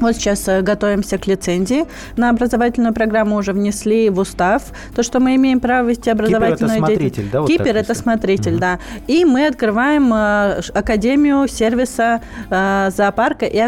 Вот 0.00 0.14
сейчас 0.16 0.48
э, 0.48 0.62
готовимся 0.62 1.18
к 1.18 1.26
лицензии 1.26 1.84
на 2.16 2.30
образовательную 2.30 2.92
программу, 2.94 3.36
уже 3.36 3.52
внесли 3.52 4.10
в 4.10 4.18
устав 4.18 4.62
то, 4.94 5.02
что 5.02 5.20
мы 5.20 5.36
имеем 5.36 5.60
право 5.60 5.88
вести 5.88 6.10
образовательную 6.10 6.76
Кипер– 6.76 6.92
это 6.92 6.96
смотритель, 6.96 7.28
да? 7.30 7.40
Вот 7.40 7.48
Кипер 7.50 7.76
это 7.76 7.94
смотритель, 7.94 8.52
Мгм. 8.52 8.60
да. 8.60 8.78
И 9.06 9.24
мы 9.24 9.46
открываем 9.46 10.12
э, 10.12 10.60
Академию 10.74 11.46
сервиса 11.48 12.20
э, 12.50 12.90
зоопарка 12.96 13.46
и 13.46 13.62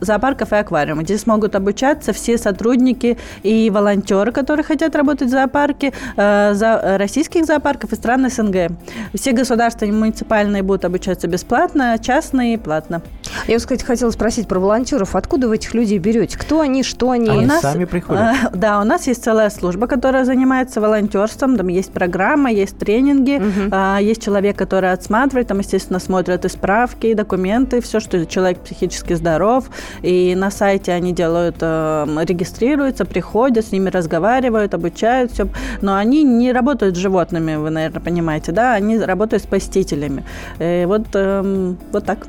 зоопарков 0.00 0.52
и 0.52 0.56
аквариумов. 0.56 1.04
Здесь 1.04 1.22
смогут 1.22 1.54
обучаться 1.54 2.12
все 2.12 2.38
сотрудники 2.38 3.18
и 3.42 3.70
волонтеры, 3.70 4.32
которые 4.32 4.64
хотят 4.64 4.94
работать 4.94 5.28
в 5.28 5.30
зоопарке, 5.30 5.92
э, 6.16 6.54
за- 6.54 6.96
российских 6.98 7.44
зоопарков 7.46 7.92
и 7.92 7.96
стран 7.96 8.28
СНГ. 8.30 8.70
Все 9.14 9.32
государственные 9.32 9.92
и 9.92 9.96
муниципальные 9.96 10.62
будут 10.62 10.84
обучаться 10.84 11.26
бесплатно, 11.26 11.96
частные– 12.00 12.58
платно. 12.60 13.02
Я, 13.46 13.58
кстати, 13.58 13.84
хотела 13.84 14.10
спросить 14.10 14.48
про 14.48 14.58
волонтеров. 14.58 15.14
Откуда 15.16 15.48
вы 15.48 15.56
этих 15.56 15.74
людей 15.74 15.98
берете? 15.98 16.38
Кто 16.38 16.60
они, 16.60 16.82
что 16.82 17.10
они? 17.10 17.28
Они 17.30 17.44
у 17.44 17.48
нас, 17.48 17.60
сами 17.60 17.84
приходят? 17.84 18.22
э, 18.22 18.56
да, 18.56 18.80
у 18.80 18.84
нас 18.84 19.06
есть 19.06 19.22
целая 19.24 19.50
служба, 19.50 19.86
которая 19.86 20.24
занимается 20.24 20.80
волонтерством. 20.80 21.56
Там 21.56 21.68
есть 21.68 21.92
программа, 21.92 22.50
есть 22.50 22.78
тренинги, 22.78 23.42
а, 23.70 23.98
есть 23.98 24.22
человек, 24.22 24.56
который 24.56 24.92
отсматривает, 24.92 25.48
там, 25.48 25.58
естественно, 25.58 25.98
смотрят 25.98 26.44
и 26.44 26.48
справки, 26.48 27.06
и 27.08 27.14
документы, 27.14 27.80
все, 27.80 28.00
что 28.00 28.24
человек 28.26 28.60
психически 28.60 29.14
здоров. 29.14 29.70
И 30.02 30.34
на 30.34 30.50
сайте 30.50 30.92
они 30.92 31.12
делают, 31.12 31.56
э, 31.60 32.06
регистрируются, 32.26 33.04
приходят, 33.04 33.66
с 33.66 33.72
ними 33.72 33.88
разговаривают, 33.90 34.74
обучают 34.74 35.32
все. 35.32 35.48
Но 35.80 35.96
они 35.96 36.22
не 36.22 36.52
работают 36.52 36.96
с 36.96 36.98
животными, 36.98 37.56
вы, 37.56 37.70
наверное, 37.70 38.00
понимаете, 38.00 38.52
да? 38.52 38.74
Они 38.74 38.98
работают 38.98 39.42
с 39.42 39.46
посетителями. 39.46 40.24
Э, 40.58 40.86
вот, 40.86 41.06
эм, 41.14 41.78
вот 41.92 42.04
так. 42.04 42.26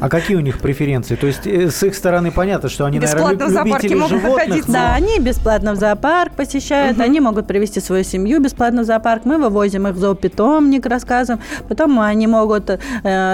А 0.00 0.08
какие 0.08 0.31
у 0.34 0.40
них 0.40 0.58
преференции? 0.60 1.16
То 1.16 1.26
есть 1.26 1.46
э, 1.46 1.70
с 1.70 1.82
их 1.82 1.94
стороны 1.94 2.30
понятно, 2.30 2.68
что 2.68 2.84
они, 2.84 2.98
наверное, 2.98 3.22
Бесплатно 3.32 3.46
в 3.46 3.50
зоопарке 3.50 3.88
любители 3.88 3.94
могут 3.94 4.10
животных. 4.10 4.46
находиться. 4.48 4.70
но- 4.72 4.78
Да, 4.78 4.94
они 4.94 5.18
бесплатно 5.18 5.72
в 5.72 5.76
зоопарк 5.76 6.32
посещают, 6.32 7.00
они 7.00 7.20
могут 7.20 7.46
привести 7.46 7.80
свою 7.80 8.04
семью 8.04 8.40
бесплатно 8.40 8.82
в 8.82 8.84
зоопарк. 8.84 9.24
Мы 9.24 9.38
вывозим 9.38 9.86
их 9.88 9.94
в 9.94 9.98
зоопитомник, 9.98 10.86
рассказываем. 10.86 11.42
Потом 11.68 11.98
они 12.00 12.26
могут, 12.26 12.70
э, 12.70 12.78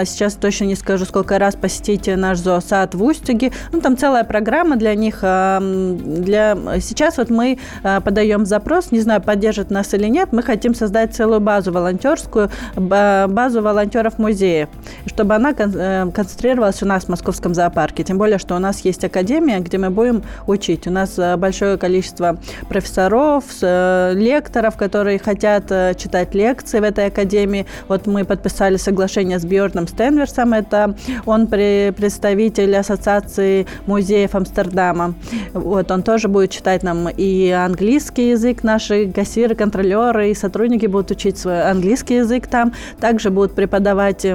сейчас 0.04 0.34
точно 0.34 0.64
не 0.64 0.74
скажу, 0.74 1.04
сколько 1.04 1.38
раз 1.38 1.54
посетить 1.56 2.06
наш 2.08 2.38
зоосад 2.38 2.94
в 2.94 3.02
Устюге. 3.02 3.52
Ну, 3.72 3.80
там 3.80 3.96
целая 3.96 4.24
программа 4.24 4.76
для 4.76 4.94
них. 4.94 5.18
э, 5.22 5.26
м, 5.60 5.98
Для... 6.22 6.56
Сейчас 6.80 7.18
вот 7.18 7.30
мы 7.30 7.58
э, 7.82 8.00
подаем 8.00 8.44
запрос, 8.46 8.90
не 8.92 9.00
знаю, 9.00 9.20
поддержит 9.22 9.70
нас 9.70 9.94
или 9.94 10.06
нет, 10.06 10.32
мы 10.32 10.42
хотим 10.42 10.74
создать 10.74 11.14
целую 11.14 11.40
базу 11.40 11.72
волонтерскую, 11.72 12.50
ба- 12.76 13.26
базу 13.28 13.62
волонтеров 13.62 14.18
музея, 14.18 14.68
чтобы 15.06 15.34
она 15.34 15.52
э, 15.56 16.10
концентрировалась 16.14 16.82
у 16.82 16.86
нас 16.88 17.04
в 17.04 17.08
Московском 17.08 17.54
зоопарке. 17.54 18.02
Тем 18.02 18.18
более, 18.18 18.38
что 18.38 18.56
у 18.56 18.58
нас 18.58 18.80
есть 18.80 19.04
академия, 19.04 19.60
где 19.60 19.78
мы 19.78 19.90
будем 19.90 20.22
учить. 20.46 20.86
У 20.86 20.90
нас 20.90 21.18
э, 21.18 21.36
большое 21.36 21.76
количество 21.76 22.38
профессоров, 22.68 23.44
э, 23.62 24.14
лекторов, 24.14 24.76
которые 24.76 25.18
хотят 25.18 25.70
э, 25.70 25.94
читать 25.96 26.34
лекции 26.34 26.80
в 26.80 26.82
этой 26.82 27.06
академии. 27.06 27.66
Вот 27.86 28.06
мы 28.06 28.24
подписали 28.24 28.76
соглашение 28.76 29.38
с 29.38 29.44
Бьорном 29.44 29.86
Стенверсом, 29.86 30.52
это 30.52 30.96
он 31.26 31.44
пре- 31.44 31.92
представитель 31.92 32.74
Ассоциации 32.76 33.66
музеев 33.86 34.34
Амстердама. 34.34 35.14
Вот, 35.52 35.90
он 35.90 36.02
тоже 36.02 36.28
будет 36.28 36.50
читать 36.50 36.82
нам 36.82 37.08
и 37.08 37.50
английский 37.50 38.30
язык, 38.30 38.62
наши 38.62 39.10
кассиры, 39.12 39.54
контролеры 39.54 40.30
и 40.30 40.34
сотрудники 40.34 40.86
будут 40.86 41.10
учить 41.10 41.38
свой 41.38 41.62
английский 41.62 42.16
язык 42.16 42.46
там. 42.46 42.72
Также 43.00 43.30
будут 43.30 43.54
преподавать 43.54 44.24
э, 44.24 44.34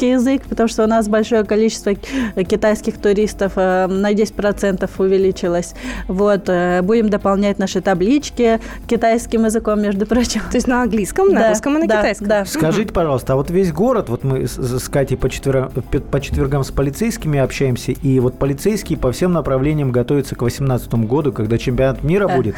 китайский 0.00 0.10
язык, 0.10 0.42
потому 0.48 0.68
что 0.68 0.84
у 0.84 0.86
нас 0.86 1.08
большое 1.08 1.44
количество 1.44 1.94
ки- 1.94 2.44
китайских 2.44 2.96
туристов 2.98 3.52
э, 3.56 3.86
на 3.86 4.12
10% 4.12 4.88
увеличилось. 4.98 5.74
Вот, 6.08 6.48
э, 6.48 6.80
будем 6.82 7.10
дополнять 7.10 7.58
наши 7.58 7.80
таблички 7.82 8.60
китайским 8.88 9.44
языком, 9.44 9.80
между 9.82 10.06
прочим. 10.06 10.40
То 10.50 10.56
есть 10.56 10.66
на 10.66 10.82
английском, 10.82 11.28
на 11.28 11.40
Да, 11.40 11.48
русском 11.50 11.76
и 11.76 11.80
на 11.82 11.86
да, 11.86 11.98
китайском. 11.98 12.28
да. 12.28 12.44
Скажите, 12.46 12.92
пожалуйста, 12.92 13.34
а 13.34 13.36
вот 13.36 13.50
весь 13.50 13.72
город, 13.72 14.08
вот 14.08 14.24
мы 14.24 14.46
с, 14.46 14.56
с 14.58 14.88
Катей 14.88 15.16
по, 15.18 15.26
четвер- 15.28 15.70
по 16.10 16.20
четвергам 16.20 16.64
с 16.64 16.70
полицейскими 16.70 17.38
общаемся, 17.38 17.92
и 17.92 18.20
вот 18.20 18.38
полицейские 18.38 18.98
по 18.98 19.12
всем 19.12 19.32
направлениям 19.32 19.92
готовятся 19.92 20.34
к 20.34 20.38
2018 20.38 20.94
году, 21.06 21.32
когда 21.32 21.58
чемпионат 21.58 22.02
мира 22.02 22.26
Да. 22.26 22.36
будет. 22.36 22.54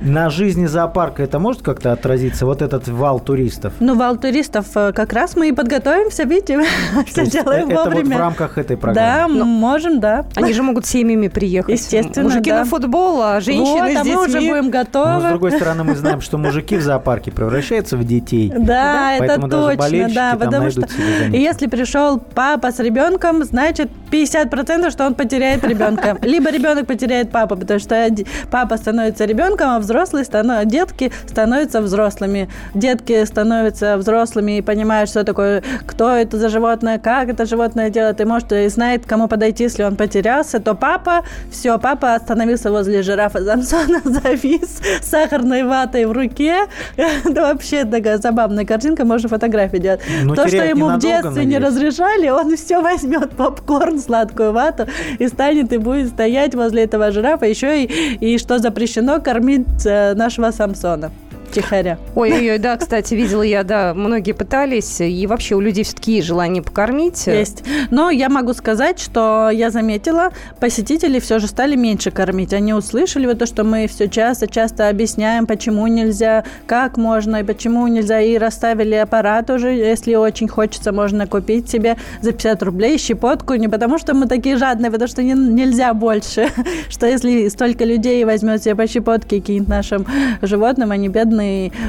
На 0.00 0.30
жизни 0.30 0.66
зоопарка 0.66 1.22
это 1.24 1.38
может 1.38 1.62
как-то 1.62 1.92
отразиться, 1.92 2.46
вот 2.46 2.62
этот 2.62 2.86
вал 2.88 3.18
туристов? 3.18 3.72
Ну, 3.80 3.96
вал 3.96 4.16
туристов 4.16 4.66
э, 4.76 4.92
как 4.92 5.12
раз 5.12 5.34
мы 5.36 5.48
и 5.48 5.52
подготовимся, 5.52 6.22
видите, 6.24 6.64
все 7.06 7.26
делаем 7.26 7.68
это 7.70 7.74
вот 7.78 7.86
в 7.88 7.94
вовремя. 7.94 8.18
рамках 8.18 8.58
этой 8.58 8.76
Да, 8.76 8.92
Да, 8.92 9.28
Но- 9.28 9.44
можем, 9.44 10.00
да. 10.00 10.24
Они 10.34 10.52
же 10.52 10.62
могут 10.62 10.86
семьями 10.86 11.28
приехать. 11.28 11.78
Естественно, 11.78 12.28
Мужики 12.28 12.50
да. 12.50 12.60
на 12.60 12.64
футбол, 12.64 13.22
а 13.22 13.40
женщины 13.40 13.64
вот, 13.82 13.92
с 13.92 13.96
а 13.96 14.04
мы 14.04 14.22
уже 14.24 14.32
детьми. 14.32 14.48
будем 14.50 14.64
Но, 14.66 14.70
готовы. 14.70 15.20
с 15.20 15.24
другой 15.30 15.52
стороны, 15.52 15.84
мы 15.84 15.94
знаем, 15.96 16.20
что 16.20 16.38
мужики 16.38 16.76
в 16.76 16.82
зоопарке 16.82 17.30
превращаются 17.30 17.96
в 17.96 18.04
детей. 18.04 18.52
Да, 18.56 19.14
это 19.16 19.40
точно, 19.40 20.08
да, 20.14 20.36
потому 20.38 20.70
что 20.70 20.86
если 21.30 21.66
пришел 21.66 22.18
папа 22.18 22.72
с 22.72 22.78
ребенком, 22.78 23.44
значит 23.44 23.90
50% 24.10 24.90
что 24.90 25.06
он 25.06 25.14
потеряет 25.14 25.64
ребенка. 25.64 26.16
Либо 26.22 26.50
ребенок 26.50 26.86
потеряет 26.86 27.30
папу, 27.30 27.56
потому 27.56 27.80
что 27.80 28.08
папа 28.50 28.76
становится 28.76 29.24
ребенком, 29.24 29.70
а 29.70 29.78
взрослые 29.78 30.24
станов... 30.24 30.64
детки 30.66 31.12
становятся 31.26 31.80
взрослыми. 31.80 32.48
Детки 32.74 33.24
становятся 33.24 33.96
взрослыми 33.96 34.58
и 34.58 34.62
понимают, 34.62 35.10
что 35.10 35.24
такое, 35.24 35.62
кто 35.86 36.10
это 36.10 36.38
за 36.38 36.48
животное, 36.48 36.98
как 36.98 37.28
это 37.28 37.46
животное 37.46 37.90
делает, 37.90 38.20
и 38.20 38.24
может 38.24 38.52
и 38.52 38.68
знает, 38.68 39.04
к 39.04 39.08
кому 39.08 39.28
подойти, 39.28 39.64
если 39.64 39.82
он 39.82 39.96
потерялся, 39.96 40.60
то 40.60 40.74
папа, 40.74 41.24
все, 41.50 41.78
папа 41.78 42.14
остановился 42.14 42.70
возле 42.70 43.02
жирафа 43.02 43.44
Самсона, 43.44 44.00
завис 44.04 44.80
сахарной 45.02 45.64
ватой 45.64 46.06
в 46.06 46.12
руке. 46.12 46.66
Это 46.96 47.42
вообще 47.42 47.84
такая 47.84 48.18
забавная 48.18 48.64
картинка, 48.64 49.04
можно 49.04 49.28
фотографии 49.28 49.78
делать. 49.78 50.00
Ну, 50.22 50.34
То, 50.34 50.48
что 50.48 50.64
ему 50.64 50.88
в 50.88 50.98
детстве 50.98 51.44
не 51.44 51.58
надеюсь. 51.58 51.74
разрешали, 51.74 52.28
он 52.28 52.56
все 52.56 52.80
возьмет 52.80 53.30
попкорн, 53.30 53.95
сладкую 54.04 54.52
вату 54.52 54.86
и 55.18 55.28
станет 55.28 55.72
и 55.72 55.78
будет 55.78 56.08
стоять 56.08 56.54
возле 56.54 56.84
этого 56.84 57.10
жирафа. 57.10 57.46
Еще 57.46 57.84
и, 57.84 58.16
и 58.20 58.38
что 58.38 58.58
запрещено 58.58 59.20
кормить 59.20 59.84
э, 59.84 60.14
нашего 60.14 60.50
Самсона. 60.50 61.10
Тихаря. 61.50 61.98
Ой-ой-ой, 62.14 62.58
да, 62.58 62.76
кстати, 62.76 63.14
видела 63.14 63.42
я, 63.42 63.62
да, 63.62 63.94
многие 63.94 64.32
пытались, 64.32 65.00
и 65.00 65.26
вообще 65.26 65.54
у 65.54 65.60
людей 65.60 65.84
все-таки 65.84 66.16
есть 66.16 66.26
желание 66.26 66.62
покормить. 66.62 67.26
Есть. 67.26 67.62
Но 67.90 68.10
я 68.10 68.28
могу 68.28 68.52
сказать, 68.54 68.98
что 68.98 69.50
я 69.50 69.70
заметила, 69.70 70.30
посетители 70.60 71.18
все 71.18 71.38
же 71.38 71.46
стали 71.46 71.76
меньше 71.76 72.10
кормить. 72.10 72.52
Они 72.52 72.74
услышали 72.74 73.26
вот 73.26 73.38
то, 73.38 73.46
что 73.46 73.64
мы 73.64 73.86
все 73.86 74.08
часто-часто 74.08 74.88
объясняем, 74.88 75.46
почему 75.46 75.86
нельзя, 75.86 76.44
как 76.66 76.96
можно 76.96 77.36
и 77.36 77.42
почему 77.42 77.86
нельзя. 77.86 78.20
И 78.20 78.38
расставили 78.38 78.94
аппарат 78.94 79.50
уже, 79.50 79.70
если 79.70 80.14
очень 80.14 80.48
хочется, 80.48 80.92
можно 80.92 81.26
купить 81.26 81.68
себе 81.70 81.96
за 82.20 82.32
50 82.32 82.62
рублей 82.62 82.98
щепотку. 82.98 83.54
Не 83.54 83.68
потому, 83.68 83.98
что 83.98 84.14
мы 84.14 84.26
такие 84.26 84.56
жадные, 84.56 84.90
потому 84.90 85.08
что 85.08 85.22
не- 85.22 85.32
нельзя 85.32 85.94
больше. 85.94 86.48
Что 86.88 87.06
если 87.06 87.48
столько 87.48 87.84
людей 87.84 88.24
возьмет 88.24 88.62
себе 88.62 88.74
по 88.74 88.86
щепотке 88.86 89.40
кинет 89.40 89.68
нашим 89.68 90.06
животным, 90.42 90.90
они 90.90 91.08
бедные 91.08 91.45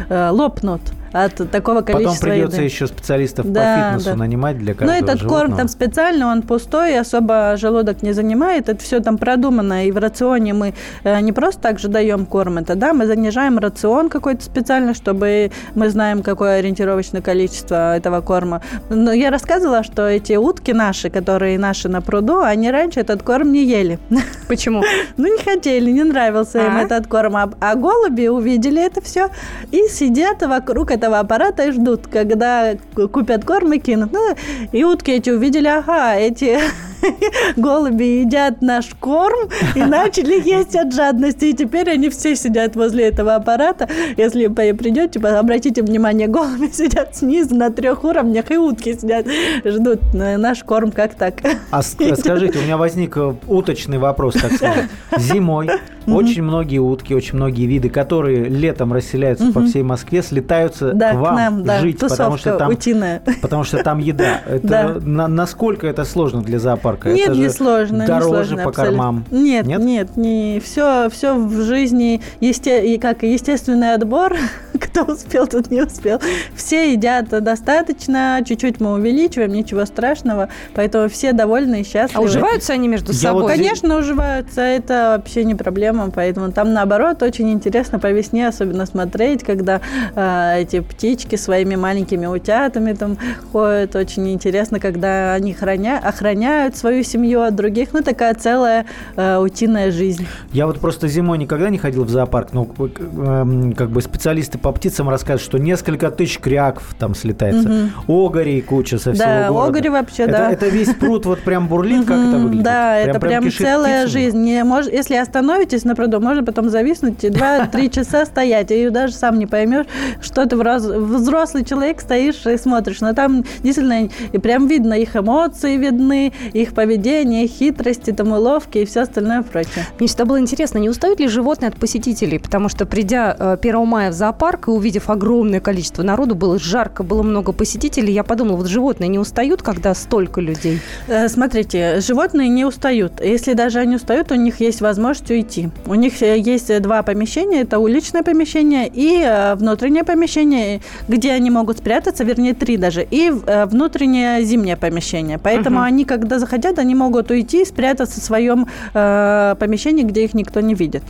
э, 0.09 0.29
лопнут 0.31 0.81
от 1.13 1.35
такого 1.51 1.81
Потом 1.81 1.95
количества 1.95 2.27
придется 2.27 2.57
еды. 2.57 2.65
еще 2.65 2.87
специалистов 2.87 3.51
Да, 3.51 3.61
по 3.61 3.89
фитнесу 3.99 4.09
да. 4.11 4.15
нанимать 4.15 4.57
для 4.57 4.73
Ну, 4.73 4.79
каждого 4.79 4.95
этот 4.97 5.19
корм 5.21 5.29
животного. 5.29 5.57
там 5.57 5.67
специально, 5.67 6.27
он 6.31 6.41
пустой, 6.41 6.97
особо 6.99 7.55
желудок 7.57 8.03
не 8.03 8.13
занимает. 8.13 8.69
Это 8.69 8.83
все 8.83 8.99
там 8.99 9.17
продумано. 9.17 9.85
И 9.87 9.91
в 9.91 9.97
рационе 9.97 10.53
мы 10.53 10.73
э, 11.03 11.19
не 11.21 11.31
просто 11.33 11.61
так 11.61 11.79
же 11.79 11.87
даем 11.87 12.25
корм, 12.25 12.57
это 12.57 12.75
да, 12.75 12.93
мы 12.93 13.05
занижаем 13.07 13.57
рацион 13.59 14.09
какой-то 14.09 14.43
специально, 14.43 14.93
чтобы 14.93 15.51
мы 15.75 15.89
знаем, 15.89 16.23
какое 16.23 16.59
ориентировочное 16.59 17.21
количество 17.21 17.95
этого 17.95 18.21
корма. 18.21 18.61
Но 18.89 19.11
я 19.11 19.29
рассказывала, 19.31 19.83
что 19.83 20.07
эти 20.07 20.33
утки 20.33 20.71
наши, 20.71 21.09
которые 21.09 21.57
наши 21.59 21.89
на 21.89 22.01
пруду, 22.01 22.39
они 22.41 22.71
раньше 22.71 22.99
этот 22.99 23.23
корм 23.23 23.51
не 23.51 23.63
ели. 23.65 23.99
Почему? 24.47 24.83
Ну, 25.17 25.25
не 25.25 25.41
хотели, 25.43 25.89
не 25.91 26.03
нравился 26.03 26.59
им 26.59 26.77
А? 26.77 26.81
этот 26.81 27.07
корм. 27.07 27.35
А, 27.35 27.49
а 27.59 27.75
голуби 27.75 28.27
увидели 28.27 28.83
это 28.85 29.01
все 29.01 29.29
и 29.71 29.87
сидят 29.89 30.41
вокруг 30.43 30.91
этого 30.97 31.19
аппарата 31.19 31.63
и 31.67 31.71
ждут, 31.71 32.07
когда 32.07 32.75
ку- 32.95 33.07
купят 33.09 33.45
корм 33.45 33.73
и 33.73 33.79
кинут. 33.79 34.11
Ну, 34.13 34.35
и 34.71 34.83
утки 34.83 35.11
эти 35.11 35.29
увидели, 35.29 35.67
ага, 35.67 36.15
эти 36.15 36.59
голуби 37.57 38.21
едят 38.21 38.61
наш 38.61 38.87
корм 38.99 39.49
и 39.75 39.83
начали 39.83 40.41
есть 40.47 40.75
от 40.75 40.93
жадности. 40.93 41.45
И 41.45 41.53
теперь 41.53 41.89
они 41.89 42.09
все 42.09 42.35
сидят 42.35 42.75
возле 42.75 43.05
этого 43.05 43.35
аппарата. 43.35 43.87
Если 44.17 44.47
придете, 44.47 45.19
обратите 45.19 45.81
внимание, 45.81 46.27
голуби 46.27 46.67
сидят 46.71 47.15
снизу 47.15 47.55
на 47.55 47.69
трех 47.69 48.03
уровнях, 48.03 48.51
и 48.51 48.57
утки 48.57 48.93
сидят, 48.93 49.25
ждут 49.65 49.99
э, 50.13 50.37
наш 50.37 50.63
корм 50.63 50.91
как 50.91 51.15
так. 51.15 51.35
А 51.71 51.81
скажите, 51.81 52.59
у 52.59 52.61
меня 52.63 52.77
возник 52.77 53.17
э, 53.17 53.33
уточный 53.47 53.97
вопрос, 53.97 54.35
так 54.35 54.53
сказать. 54.53 54.85
Зимой 55.17 55.69
очень 56.07 56.43
многие 56.43 56.79
утки, 56.79 57.13
очень 57.13 57.35
многие 57.35 57.65
виды, 57.65 57.89
которые 57.89 58.45
летом 58.45 58.93
расселяются 58.93 59.51
по 59.51 59.61
всей 59.63 59.83
Москве, 59.83 60.21
слетаются 60.21 60.93
Да, 60.93 61.11
к 61.11 61.15
к 61.15 61.19
вам 61.19 61.35
нам, 61.35 61.63
да, 61.63 61.79
жить, 61.79 61.99
потому 61.99 62.37
что 62.37 62.57
там 62.57 62.71
утиная. 62.71 63.21
Потому 63.41 63.63
что 63.63 63.83
там 63.83 63.99
еда. 63.99 64.41
Это 64.47 64.67
Да. 64.67 64.95
на- 65.01 65.27
насколько 65.27 65.87
это 65.87 66.05
сложно 66.05 66.41
для 66.41 66.59
зоопарка? 66.59 66.86
Нет, 66.95 67.29
это 67.29 67.37
не 67.37 67.49
сложно. 67.49 68.01
не 68.01 68.07
Дороже 68.07 68.27
сложно, 68.29 68.63
по 68.63 68.69
абсолютно. 68.69 68.97
кормам. 68.97 69.25
Нет, 69.31 69.65
Нет? 69.65 69.79
нет, 69.81 70.17
не 70.17 70.61
все, 70.63 71.09
все 71.09 71.35
в 71.35 71.61
жизни 71.61 72.21
есте, 72.39 72.85
и 72.93 72.97
как 72.97 73.23
естественный 73.23 73.93
отбор. 73.93 74.35
Кто 74.79 75.03
успел, 75.11 75.47
тот 75.47 75.71
не 75.71 75.81
успел. 75.81 76.21
Все 76.55 76.91
едят 76.93 77.29
достаточно, 77.29 78.41
чуть-чуть 78.45 78.79
мы 78.79 78.93
увеличиваем, 78.93 79.51
ничего 79.51 79.85
страшного, 79.85 80.49
поэтому 80.75 81.09
все 81.09 81.33
довольны 81.33 81.77
и 81.77 81.81
А 81.81 81.83
счастливы. 81.83 82.25
уживаются 82.25 82.73
они 82.73 82.87
между 82.87 83.11
Я 83.11 83.17
собой? 83.17 83.41
вот 83.43 83.51
Конечно, 83.51 83.97
уживаются, 83.97 84.61
это 84.61 85.15
вообще 85.17 85.43
не 85.45 85.55
проблема, 85.55 86.11
поэтому 86.11 86.51
там 86.51 86.73
наоборот 86.73 87.23
очень 87.23 87.51
интересно 87.51 87.97
по 87.99 88.11
весне 88.11 88.47
особенно 88.47 88.85
смотреть, 88.85 89.43
когда 89.43 89.81
э, 90.15 90.61
эти 90.61 90.79
птички 90.81 91.35
своими 91.37 91.75
маленькими 91.75 92.27
утятами 92.27 92.93
там 92.93 93.17
ходят, 93.51 93.95
очень 93.95 94.31
интересно, 94.31 94.79
когда 94.79 95.33
они 95.33 95.53
храня, 95.53 95.99
охраняют 96.03 96.76
свою 96.77 97.03
семью 97.03 97.41
от 97.41 97.55
других, 97.55 97.89
ну 97.93 98.01
такая 98.01 98.33
целая 98.33 98.85
э, 99.15 99.37
утиная 99.37 99.91
жизнь. 99.91 100.25
Я 100.51 100.67
вот 100.67 100.79
просто 100.79 101.07
зимой 101.07 101.37
никогда 101.37 101.69
не 101.69 101.77
ходил 101.77 102.03
в 102.03 102.09
зоопарк, 102.09 102.53
но 102.53 102.67
э, 102.79 102.87
эм, 102.99 103.73
как 103.73 103.89
бы 103.89 104.01
специалисты 104.01 104.57
по 104.57 104.71
птицам 104.71 105.09
рассказывают, 105.09 105.41
что 105.41 105.57
несколько 105.57 106.11
тысяч 106.11 106.39
кряков 106.39 106.95
там 106.99 107.15
слетается. 107.15 107.89
Огорей 108.07 108.61
куча 108.61 108.97
со 108.97 109.13
всего 109.13 109.25
Да, 109.25 109.47
города. 109.49 109.67
огори 109.69 109.89
вообще, 109.89 110.23
это, 110.23 110.31
да. 110.31 110.51
Это 110.51 110.67
весь 110.69 110.93
пруд 110.93 111.25
вот 111.25 111.39
прям 111.39 111.67
бурлит, 111.67 112.05
как 112.05 112.17
это 112.17 112.37
выглядит? 112.37 112.63
Да, 112.63 112.95
это 112.97 113.19
прям, 113.19 113.49
целая 113.51 114.03
птицами? 114.05 114.23
жизнь. 114.23 114.37
Не 114.37 114.63
мож- 114.63 114.91
Если 114.91 115.15
остановитесь 115.15 115.83
на 115.83 115.95
пруду, 115.95 116.19
можно 116.19 116.43
потом 116.43 116.69
зависнуть 116.69 117.23
и 117.23 117.29
2-3 117.29 117.89
часа 117.95 118.25
стоять, 118.25 118.71
и 118.71 118.89
даже 118.89 119.13
сам 119.13 119.39
не 119.39 119.45
поймешь, 119.45 119.85
что 120.21 120.45
ты 120.45 120.55
взрослый 120.55 121.63
человек 121.65 122.01
стоишь 122.01 122.45
и 122.45 122.57
смотришь. 122.57 123.01
Но 123.01 123.13
там 123.13 123.43
действительно 123.63 124.09
прям 124.41 124.67
видно 124.67 124.93
их 124.93 125.15
эмоции 125.15 125.77
видны, 125.77 126.33
их 126.53 126.66
поведение, 126.73 127.45
их 127.45 127.51
хитрости, 127.51 128.11
там 128.11 128.31
уловки 128.31 128.79
и 128.79 128.85
все 128.85 129.01
остальное 129.01 129.41
прочее. 129.43 129.85
Мне 129.99 130.07
всегда 130.07 130.25
было 130.25 130.39
интересно, 130.39 130.77
не 130.79 130.89
устают 130.89 131.19
ли 131.19 131.27
животные 131.27 131.69
от 131.69 131.77
посетителей? 131.77 132.39
Потому 132.39 132.69
что, 132.69 132.85
придя 132.85 133.35
э, 133.37 133.57
1 133.61 133.85
мая 133.85 134.11
в 134.11 134.13
зоопарк 134.13 134.67
и 134.67 134.71
увидев 134.71 135.09
огромное 135.09 135.59
количество 135.59 136.03
народу, 136.03 136.35
было 136.35 136.57
жарко, 136.59 137.03
было 137.03 137.23
много 137.23 137.51
посетителей, 137.51 138.13
я 138.13 138.23
подумала, 138.23 138.57
вот 138.57 138.67
животные 138.67 139.07
не 139.07 139.19
устают, 139.19 139.61
когда 139.61 139.93
столько 139.93 140.41
людей? 140.41 140.79
Э, 141.07 141.27
Смотрите, 141.27 141.99
животные 142.01 142.49
не 142.49 142.65
устают. 142.65 143.21
Если 143.23 143.53
даже 143.53 143.79
они 143.79 143.95
устают, 143.95 144.31
у 144.31 144.35
них 144.35 144.59
есть 144.59 144.81
возможность 144.81 145.29
уйти. 145.31 145.69
У 145.85 145.93
них 145.95 146.21
э, 146.21 146.37
есть 146.39 146.69
э, 146.69 146.79
два 146.79 147.03
помещения. 147.03 147.61
Это 147.61 147.79
уличное 147.79 148.23
помещение 148.23 148.89
и 148.93 149.21
э, 149.23 149.55
внутреннее 149.55 150.03
помещение, 150.03 150.81
где 151.07 151.31
они 151.31 151.49
могут 151.49 151.77
спрятаться, 151.79 152.23
вернее, 152.23 152.53
три 152.53 152.77
даже. 152.77 153.05
И 153.09 153.31
э, 153.45 153.65
внутреннее 153.65 154.43
зимнее 154.43 154.75
помещение. 154.77 155.37
Поэтому 155.37 155.77
Мгм. 155.77 155.85
они, 155.85 156.05
когда 156.05 156.39
захотят, 156.57 156.79
они 156.79 156.95
могут 156.95 157.31
уйти 157.31 157.61
и 157.61 157.65
спрятаться 157.65 158.19
в 158.19 158.23
своем 158.23 158.67
э, 158.93 159.55
помещении, 159.59 160.03
где 160.03 160.23
их 160.23 160.33
никто 160.33 160.59
не 160.61 160.73
видит. 160.73 161.03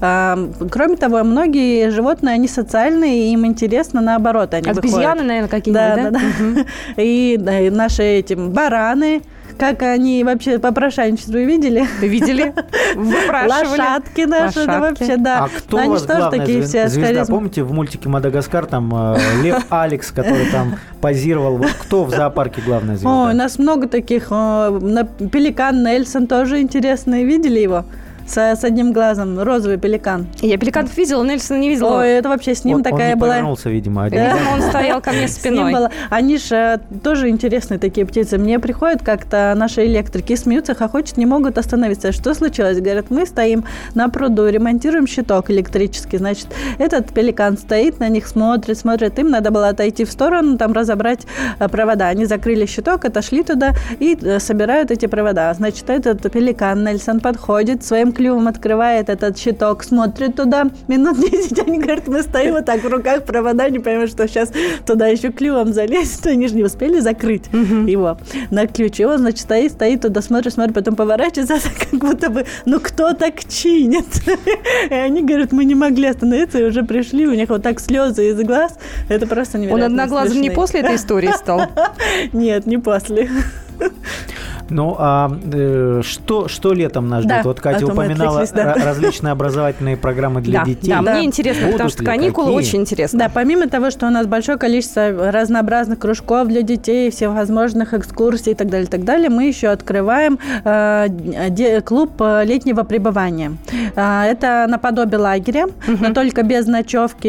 А, 0.00 0.38
Кроме 0.70 0.96
того, 0.96 1.24
многие 1.24 1.90
животные, 1.90 2.34
они 2.34 2.48
социальные, 2.48 3.28
и 3.28 3.32
им 3.32 3.46
интересно 3.46 4.00
наоборот. 4.00 4.54
Они 4.54 4.68
выходят. 4.68 4.84
Обезьяны, 4.84 5.22
наверное, 5.22 5.48
какие-нибудь, 5.48 5.96
Да, 5.96 6.10
да? 6.10 6.10
да. 6.10 6.20
Мгм. 6.44 6.66
И, 6.96 7.36
да, 7.38 7.60
и 7.60 7.70
наши 7.70 8.02
эти 8.02 8.34
бараны, 8.34 9.22
как 9.60 9.82
они 9.82 10.24
вообще 10.24 10.58
попрошайничество 10.58 11.36
видели? 11.36 11.86
Видели? 12.00 12.54
Выпрашивали. 12.96 13.78
Лошадки 13.78 14.20
наши, 14.22 14.66
да, 14.66 14.80
вообще, 14.80 15.16
да. 15.16 15.44
А 15.44 15.48
кто 15.48 15.76
у 15.76 15.80
они 15.80 15.90
вас 15.90 16.00
же 16.00 16.06
тоже 16.08 16.30
такие 16.30 16.62
все 16.62 16.88
звезда? 16.88 17.26
Помните 17.26 17.62
в 17.62 17.72
мультике 17.72 18.08
«Мадагаскар» 18.08 18.66
там 18.66 18.90
э, 18.94 19.18
Лев 19.42 19.66
Алекс, 19.70 20.10
который 20.10 20.46
там 20.46 20.76
позировал? 21.00 21.58
Вот 21.58 21.72
кто 21.72 22.04
в 22.04 22.10
зоопарке 22.10 22.62
главная 22.62 22.96
звезда? 22.96 23.24
Ой, 23.26 23.32
у 23.32 23.36
нас 23.36 23.58
много 23.58 23.86
таких. 23.86 24.28
о, 24.30 24.70
на- 24.80 25.04
Пеликан 25.04 25.84
Нельсон 25.84 26.26
тоже 26.26 26.60
интересный. 26.60 27.24
Видели 27.24 27.60
его? 27.60 27.84
С, 28.30 28.36
с 28.38 28.64
одним 28.64 28.92
глазом, 28.92 29.40
розовый 29.40 29.76
пеликан. 29.78 30.26
Я 30.40 30.56
пеликанов 30.58 30.96
видела, 30.96 31.24
Нельсона 31.24 31.58
не 31.58 31.68
видела. 31.68 31.98
Ой, 32.00 32.08
это 32.10 32.28
вообще 32.28 32.54
с 32.54 32.64
ним 32.64 32.76
Он- 32.76 32.82
такая 32.82 33.02
он 33.02 33.08
не 33.08 33.14
была... 33.16 33.30
повернулся, 33.34 33.70
видимо, 33.70 34.04
один. 34.04 34.20
Видимо, 34.22 34.50
он 34.54 34.62
стоял 34.62 35.00
ко 35.00 35.10
мне 35.12 35.28
спиной. 35.28 35.72
было- 35.72 35.90
Они 36.10 36.38
же 36.38 36.80
тоже 37.02 37.28
интересные 37.28 37.78
такие 37.78 38.06
птицы. 38.06 38.38
Мне 38.38 38.58
приходят 38.58 39.02
как-то 39.02 39.54
наши 39.56 39.84
электрики, 39.86 40.36
смеются, 40.36 40.74
хохочут, 40.74 41.16
не 41.16 41.26
могут 41.26 41.58
остановиться. 41.58 42.12
Что 42.12 42.34
случилось? 42.34 42.78
Говорят, 42.80 43.06
мы 43.10 43.26
стоим 43.26 43.64
на 43.94 44.08
пруду, 44.08 44.46
ремонтируем 44.48 45.06
щиток 45.06 45.50
электрический. 45.50 46.18
Значит, 46.18 46.46
этот 46.78 47.12
пеликан 47.12 47.58
стоит, 47.58 47.98
на 48.00 48.08
них 48.08 48.26
смотрит, 48.26 48.78
смотрит. 48.78 49.18
Им 49.18 49.30
надо 49.30 49.50
было 49.50 49.68
отойти 49.68 50.04
в 50.04 50.10
сторону, 50.12 50.56
там 50.58 50.72
разобрать 50.72 51.26
э, 51.58 51.68
провода. 51.68 52.08
Они 52.08 52.26
закрыли 52.26 52.66
щиток, 52.66 53.04
отошли 53.04 53.42
туда 53.42 53.72
и 53.98 54.16
э, 54.20 54.38
собирают 54.38 54.90
эти 54.90 55.06
провода. 55.06 55.52
Значит, 55.54 55.90
этот 55.90 56.30
пеликан 56.30 56.84
Нельсон 56.84 57.20
подходит, 57.20 57.84
своим 57.84 58.12
клювом 58.20 58.48
открывает 58.48 59.08
этот 59.08 59.38
щиток, 59.38 59.82
смотрит 59.82 60.36
туда. 60.36 60.66
Минут 60.88 61.18
10 61.18 61.58
они 61.60 61.78
говорят, 61.78 62.06
мы 62.06 62.22
стоим 62.22 62.52
вот 62.52 62.66
так 62.66 62.82
в 62.82 62.86
руках 62.86 63.24
провода, 63.24 63.70
не 63.70 63.78
понимаю, 63.78 64.08
что 64.08 64.28
сейчас 64.28 64.52
туда 64.84 65.06
еще 65.06 65.32
клювом 65.32 65.72
залезть. 65.72 66.26
Они 66.26 66.46
же 66.46 66.54
не 66.54 66.62
успели 66.62 67.00
закрыть 67.00 67.46
его 67.50 68.18
на 68.50 68.66
ключ. 68.66 69.00
И 69.00 69.06
он, 69.06 69.20
значит, 69.20 69.40
стоит, 69.40 69.72
стоит 69.72 70.02
туда, 70.02 70.20
смотрит, 70.20 70.52
смотрит, 70.52 70.74
потом 70.74 70.96
поворачивается, 70.96 71.54
как 71.90 71.98
будто 71.98 72.28
бы, 72.28 72.44
ну 72.66 72.78
кто 72.78 73.14
так 73.14 73.42
чинит? 73.48 74.04
И 74.90 74.94
они 74.94 75.22
говорят, 75.22 75.52
мы 75.52 75.64
не 75.64 75.74
могли 75.74 76.08
остановиться, 76.08 76.58
и 76.58 76.64
уже 76.64 76.82
пришли, 76.82 77.26
у 77.26 77.32
них 77.32 77.48
вот 77.48 77.62
так 77.62 77.80
слезы 77.80 78.28
из 78.28 78.40
глаз. 78.42 78.76
Это 79.08 79.26
просто 79.26 79.56
Он 79.56 79.64
невероятно 79.64 79.86
одноглазым 79.86 80.42
не 80.42 80.50
после 80.50 80.80
этой 80.80 80.96
истории 80.96 81.30
стал. 81.34 81.62
Нет, 82.34 82.66
не 82.66 82.76
после. 82.76 83.30
Ну, 84.70 84.96
а 84.98 85.30
э, 85.52 86.00
что, 86.04 86.48
что 86.48 86.72
летом 86.72 87.08
нас 87.08 87.24
ждет? 87.24 87.36
Да, 87.38 87.42
вот 87.42 87.60
Катя 87.60 87.86
упоминала 87.86 88.44
да. 88.54 88.74
ра- 88.74 88.84
различные 88.84 89.32
образовательные 89.32 89.96
программы 89.96 90.40
для 90.40 90.60
Да, 90.60 90.64
детей. 90.66 90.90
да, 90.90 91.02
Да. 91.02 91.14
мне 91.14 91.24
интересно, 91.26 91.62
потому 91.66 91.78
Будут 91.78 91.92
что 91.92 92.02
ли, 92.02 92.06
каникулы 92.06 92.46
какие? 92.54 92.58
очень 92.68 92.80
интересно. 92.82 93.18
Да, 93.18 93.30
помимо 93.32 93.68
того, 93.68 93.90
что 93.90 94.06
у 94.06 94.10
нас 94.10 94.26
большое 94.26 94.58
количество 94.58 95.30
разнообразных 95.32 95.98
кружков 95.98 96.48
для 96.48 96.62
детей, 96.62 97.10
всевозможных 97.10 97.94
экскурсий 97.94 98.52
и 98.52 98.54
так 98.54 98.68
далее, 98.70 98.86
и 98.86 98.90
так 98.90 99.04
далее, 99.04 99.28
мы 99.28 99.44
еще 99.44 99.68
открываем 99.68 100.38
э, 100.64 101.80
клуб 101.84 102.12
э, 102.20 102.44
летнего 102.44 102.82
пребывания. 102.84 103.56
А, 103.96 104.24
это 104.26 104.66
наподобие 104.68 105.18
лагеря, 105.18 105.66
но 105.86 106.12
только 106.14 106.42
без 106.42 106.66
ночевки 106.66 107.26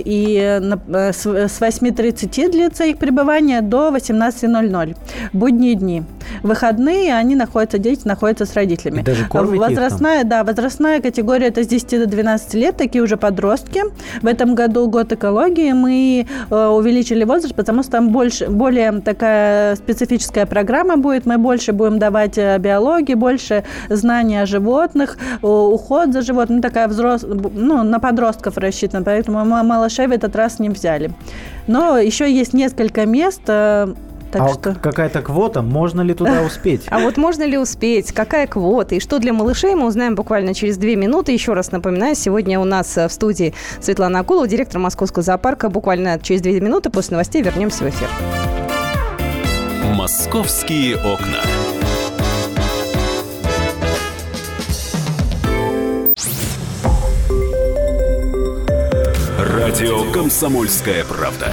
и 0.00 0.38
э, 0.40 0.60
на- 0.60 0.80
э, 0.88 1.12
с 1.12 1.26
с 1.26 1.60
8.30 1.60 2.50
длится 2.50 2.84
их 2.84 2.96
пребывание 2.98 3.60
до 3.60 3.90
18.00. 3.90 4.96
Будние 5.32 5.74
дни. 5.74 6.02
Выходные 6.42 6.61
они 6.66 7.34
находятся, 7.34 7.78
дети 7.78 8.06
находятся 8.06 8.46
с 8.46 8.54
родителями. 8.54 9.00
И 9.00 9.02
даже 9.02 9.26
кормите 9.26 9.56
их 9.56 9.62
там? 9.62 9.74
Возрастная, 9.74 10.24
да, 10.24 10.44
возрастная 10.44 11.00
категория 11.00 11.48
это 11.48 11.62
с 11.62 11.66
10 11.66 11.90
до 11.90 12.06
12 12.06 12.54
лет, 12.54 12.76
такие 12.76 13.02
уже 13.02 13.16
подростки. 13.16 13.82
В 14.20 14.26
этом 14.26 14.54
году 14.54 14.88
год 14.88 15.12
экологии 15.12 15.72
мы 15.72 16.26
э, 16.50 16.66
увеличили 16.66 17.24
возраст, 17.24 17.54
потому 17.54 17.82
что 17.82 17.92
там 17.92 18.10
больше, 18.10 18.48
более 18.48 19.00
такая 19.00 19.76
специфическая 19.76 20.46
программа 20.46 20.96
будет. 20.96 21.26
Мы 21.26 21.38
больше 21.38 21.72
будем 21.72 21.98
давать 21.98 22.38
э, 22.38 22.58
биологии, 22.58 23.14
больше 23.14 23.64
знаний 23.88 24.36
о 24.42 24.46
животных, 24.46 25.18
э, 25.42 25.46
уход 25.46 26.12
за 26.12 26.22
животными. 26.22 26.56
Ну, 26.56 26.62
Такая 26.62 26.88
взрос... 26.88 27.22
ну, 27.22 27.82
на 27.82 27.98
подростков 27.98 28.56
рассчитана, 28.56 29.04
поэтому 29.04 29.44
малышей 29.44 30.06
в 30.06 30.12
этот 30.12 30.36
раз 30.36 30.58
не 30.58 30.68
взяли. 30.68 31.10
Но 31.66 31.98
еще 31.98 32.30
есть 32.30 32.52
несколько 32.54 33.06
мест, 33.06 33.42
так 34.32 34.42
а 34.42 34.48
что... 34.48 34.74
какая-то 34.74 35.20
квота, 35.20 35.60
можно 35.60 36.00
ли 36.00 36.14
туда 36.14 36.42
успеть? 36.46 36.86
А 36.88 36.98
вот 36.98 37.18
можно 37.18 37.44
ли 37.44 37.58
успеть? 37.58 38.12
Какая 38.12 38.46
квота? 38.46 38.94
И 38.94 39.00
что 39.00 39.18
для 39.18 39.34
малышей, 39.34 39.74
мы 39.74 39.86
узнаем 39.86 40.14
буквально 40.14 40.54
через 40.54 40.78
две 40.78 40.96
минуты. 40.96 41.32
Еще 41.32 41.52
раз 41.52 41.70
напоминаю, 41.70 42.14
сегодня 42.14 42.58
у 42.58 42.64
нас 42.64 42.96
э, 42.96 43.08
в 43.08 43.12
студии 43.12 43.52
Светлана 43.80 44.20
Акулова, 44.20 44.48
директор 44.48 44.80
Московского 44.80 45.22
зоопарка. 45.22 45.68
Буквально 45.68 46.18
через 46.18 46.40
две 46.40 46.58
минуты 46.60 46.88
после 46.88 47.16
новостей 47.16 47.42
вернемся 47.42 47.84
в 47.84 47.88
эфир. 47.90 48.08
Московские 49.94 50.96
окна. 50.96 51.40
Радио 59.38 60.10
«Комсомольская 60.12 61.04
правда». 61.04 61.52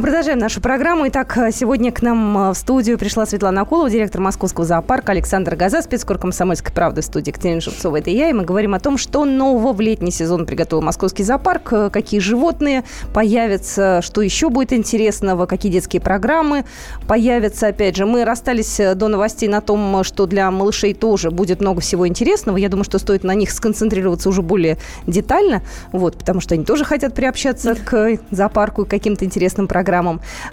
Мы 0.00 0.04
продолжаем 0.04 0.38
нашу 0.38 0.62
программу. 0.62 1.08
Итак, 1.08 1.36
сегодня 1.52 1.92
к 1.92 2.00
нам 2.00 2.38
э, 2.38 2.50
в 2.52 2.54
студию 2.54 2.96
пришла 2.96 3.26
Светлана 3.26 3.60
Акулова, 3.60 3.90
директор 3.90 4.18
Московского 4.18 4.64
зоопарка, 4.64 5.12
Александр 5.12 5.56
Газа, 5.56 5.82
спецкор 5.82 6.16
«Комсомольской 6.16 6.72
правды» 6.72 7.02
в 7.02 7.04
студии 7.04 7.28
Екатерина 7.28 7.60
Шевцова. 7.60 7.98
Это 7.98 8.08
я, 8.08 8.30
и 8.30 8.32
мы 8.32 8.44
говорим 8.44 8.72
о 8.72 8.80
том, 8.80 8.96
что 8.96 9.26
нового 9.26 9.74
в 9.74 9.80
летний 9.82 10.10
сезон 10.10 10.46
приготовил 10.46 10.80
Московский 10.80 11.22
зоопарк, 11.22 11.72
э, 11.74 11.90
какие 11.90 12.18
животные 12.18 12.84
появятся, 13.12 14.00
что 14.00 14.22
еще 14.22 14.48
будет 14.48 14.72
интересного, 14.72 15.44
какие 15.44 15.70
детские 15.70 16.00
программы 16.00 16.64
появятся. 17.06 17.66
Опять 17.66 17.96
же, 17.96 18.06
мы 18.06 18.24
расстались 18.24 18.80
э, 18.80 18.94
до 18.94 19.08
новостей 19.08 19.50
на 19.50 19.60
том, 19.60 20.02
что 20.02 20.24
для 20.24 20.50
малышей 20.50 20.94
тоже 20.94 21.30
будет 21.30 21.60
много 21.60 21.82
всего 21.82 22.08
интересного. 22.08 22.56
Я 22.56 22.70
думаю, 22.70 22.84
что 22.84 22.98
стоит 22.98 23.22
на 23.22 23.34
них 23.34 23.50
сконцентрироваться 23.50 24.30
уже 24.30 24.40
более 24.40 24.78
детально, 25.06 25.60
вот, 25.92 26.16
потому 26.16 26.40
что 26.40 26.54
они 26.54 26.64
тоже 26.64 26.86
хотят 26.86 27.12
приобщаться 27.12 27.74
к 27.74 28.16
зоопарку 28.30 28.84
и 28.84 28.88
каким-то 28.88 29.26
интересным 29.26 29.68
программам. 29.68 29.89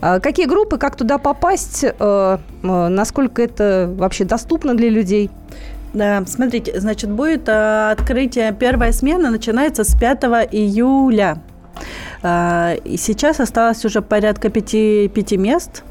А 0.02 0.19
Какие 0.19 0.45
группы, 0.45 0.78
как 0.78 0.95
туда 0.95 1.17
попасть, 1.17 1.84
э, 1.84 2.38
насколько 2.62 3.41
это 3.41 3.89
вообще 3.97 4.26
доступно 4.26 4.76
для 4.76 4.89
людей? 4.89 5.30
Да, 5.93 6.23
смотрите, 6.28 6.80
значит, 6.80 7.10
будет 7.10 7.47
э, 7.47 7.91
открытие, 7.91 8.54
первая 8.54 8.91
смена 8.91 9.32
начинается 9.32 9.84
с 9.84 9.95
5 9.97 10.23
июля. 10.52 11.41
А, 12.23 12.73
И 12.84 12.97
сейчас 12.97 13.39
осталось 13.39 13.86
уже 13.86 14.02
порядка 14.02 14.50
пяти, 14.50 15.08
пяти 15.08 15.38
мест 15.38 15.84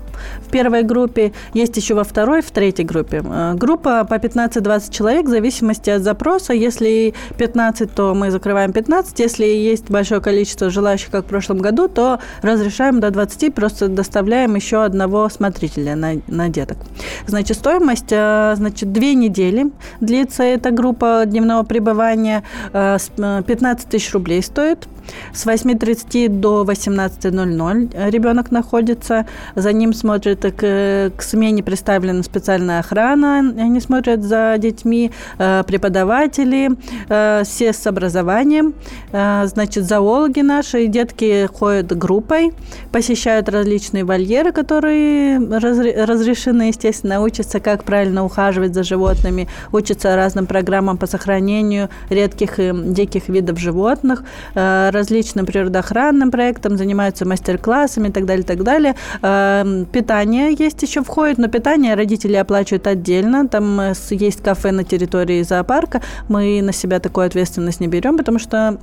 в 0.46 0.50
первой 0.50 0.82
группе, 0.82 1.32
есть 1.54 1.76
еще 1.76 1.94
во 1.94 2.04
второй, 2.04 2.40
в 2.42 2.50
третьей 2.50 2.84
группе. 2.84 3.22
Э, 3.24 3.54
Группа 3.54 4.04
по 4.04 4.14
15-20 4.14 4.90
человек 4.92 5.26
в 5.26 5.28
зависимости 5.28 5.90
от 5.90 6.02
запроса. 6.02 6.52
Если 6.52 7.14
15, 7.38 7.92
то 7.94 8.14
мы 8.14 8.30
закрываем 8.30 8.72
15. 8.72 9.18
Если 9.20 9.44
есть 9.44 9.90
большое 9.90 10.20
количество 10.20 10.70
желающих, 10.70 11.10
как 11.10 11.24
в 11.24 11.28
прошлом 11.28 11.58
году, 11.58 11.88
то 11.88 12.18
разрешаем 12.42 13.00
до 13.00 13.10
20, 13.10 13.54
просто 13.54 13.88
доставляем 13.88 14.54
еще 14.54 14.84
одного 14.84 15.28
смотрителя 15.28 15.96
на, 15.96 16.14
на 16.26 16.48
деток. 16.48 16.78
Значит, 17.26 17.56
стоимость, 17.56 18.10
э, 18.10 18.54
значит, 18.56 18.92
две 18.92 19.14
недели 19.14 19.70
длится 20.00 20.42
эта 20.42 20.70
группа 20.70 21.22
дневного 21.26 21.62
пребывания. 21.64 22.42
Э, 22.72 22.98
с- 22.98 23.10
э, 23.18 23.42
15 23.46 23.88
тысяч 23.88 24.12
рублей 24.12 24.42
стоит. 24.42 24.86
С 25.32 25.46
8.30 25.46 26.28
до 26.28 26.64
18.00 26.64 28.10
ребенок 28.10 28.50
находится. 28.50 29.26
За 29.54 29.72
ним 29.72 29.92
смотрит, 29.92 30.40
к, 30.40 31.12
к 31.16 31.22
смене 31.22 31.62
представлена 31.62 32.22
специальная 32.22 32.80
охрана. 32.80 33.38
Они 33.38 33.80
смотрят 33.80 34.22
за 34.22 34.56
детьми, 34.58 35.10
э, 35.38 35.62
преподаватели, 35.66 36.70
э, 37.08 37.42
все 37.44 37.72
с 37.72 37.86
образованием. 37.86 38.74
Э, 39.12 39.46
Значит, 39.46 39.84
зоологи 39.84 40.40
наши, 40.40 40.86
детки 40.86 41.46
ходят 41.46 41.96
группой, 41.96 42.52
посещают 42.92 43.48
различные 43.48 44.04
вольеры, 44.04 44.52
которые 44.52 45.38
разре- 45.38 46.04
разрешены, 46.04 46.68
естественно, 46.68 47.22
учатся, 47.22 47.60
как 47.60 47.84
правильно 47.84 48.24
ухаживать 48.24 48.74
за 48.74 48.82
животными, 48.82 49.48
учатся 49.72 50.16
разным 50.16 50.46
программам 50.46 50.98
по 50.98 51.06
сохранению 51.06 51.88
редких 52.10 52.58
и 52.58 52.72
диких 52.74 53.28
видов 53.28 53.58
животных, 53.58 54.24
э, 54.54 54.90
различным 54.96 55.46
природоохранным 55.46 56.30
проектам, 56.30 56.76
занимаются 56.76 57.24
мастер-классами 57.26 58.08
и 58.08 58.12
так 58.12 58.24
далее, 58.24 58.44
так 58.44 58.62
далее. 58.62 58.94
Э, 59.22 59.84
Питание 59.92 60.54
есть 60.58 60.82
еще 60.82 61.02
входит, 61.02 61.38
но 61.38 61.48
питание 61.48 61.94
родители 61.94 62.34
оплачивают 62.34 62.86
отдельно. 62.86 63.48
Там 63.48 63.80
э, 63.80 63.94
есть 64.10 64.42
кафе 64.42 64.72
на 64.72 64.84
территории 64.84 65.42
зоопарка. 65.42 66.02
Мы 66.28 66.60
на 66.62 66.72
себя 66.72 66.98
такую 67.00 67.26
ответственность 67.26 67.80
не 67.80 67.88
берем, 67.88 68.16
потому 68.18 68.38
что 68.38 68.78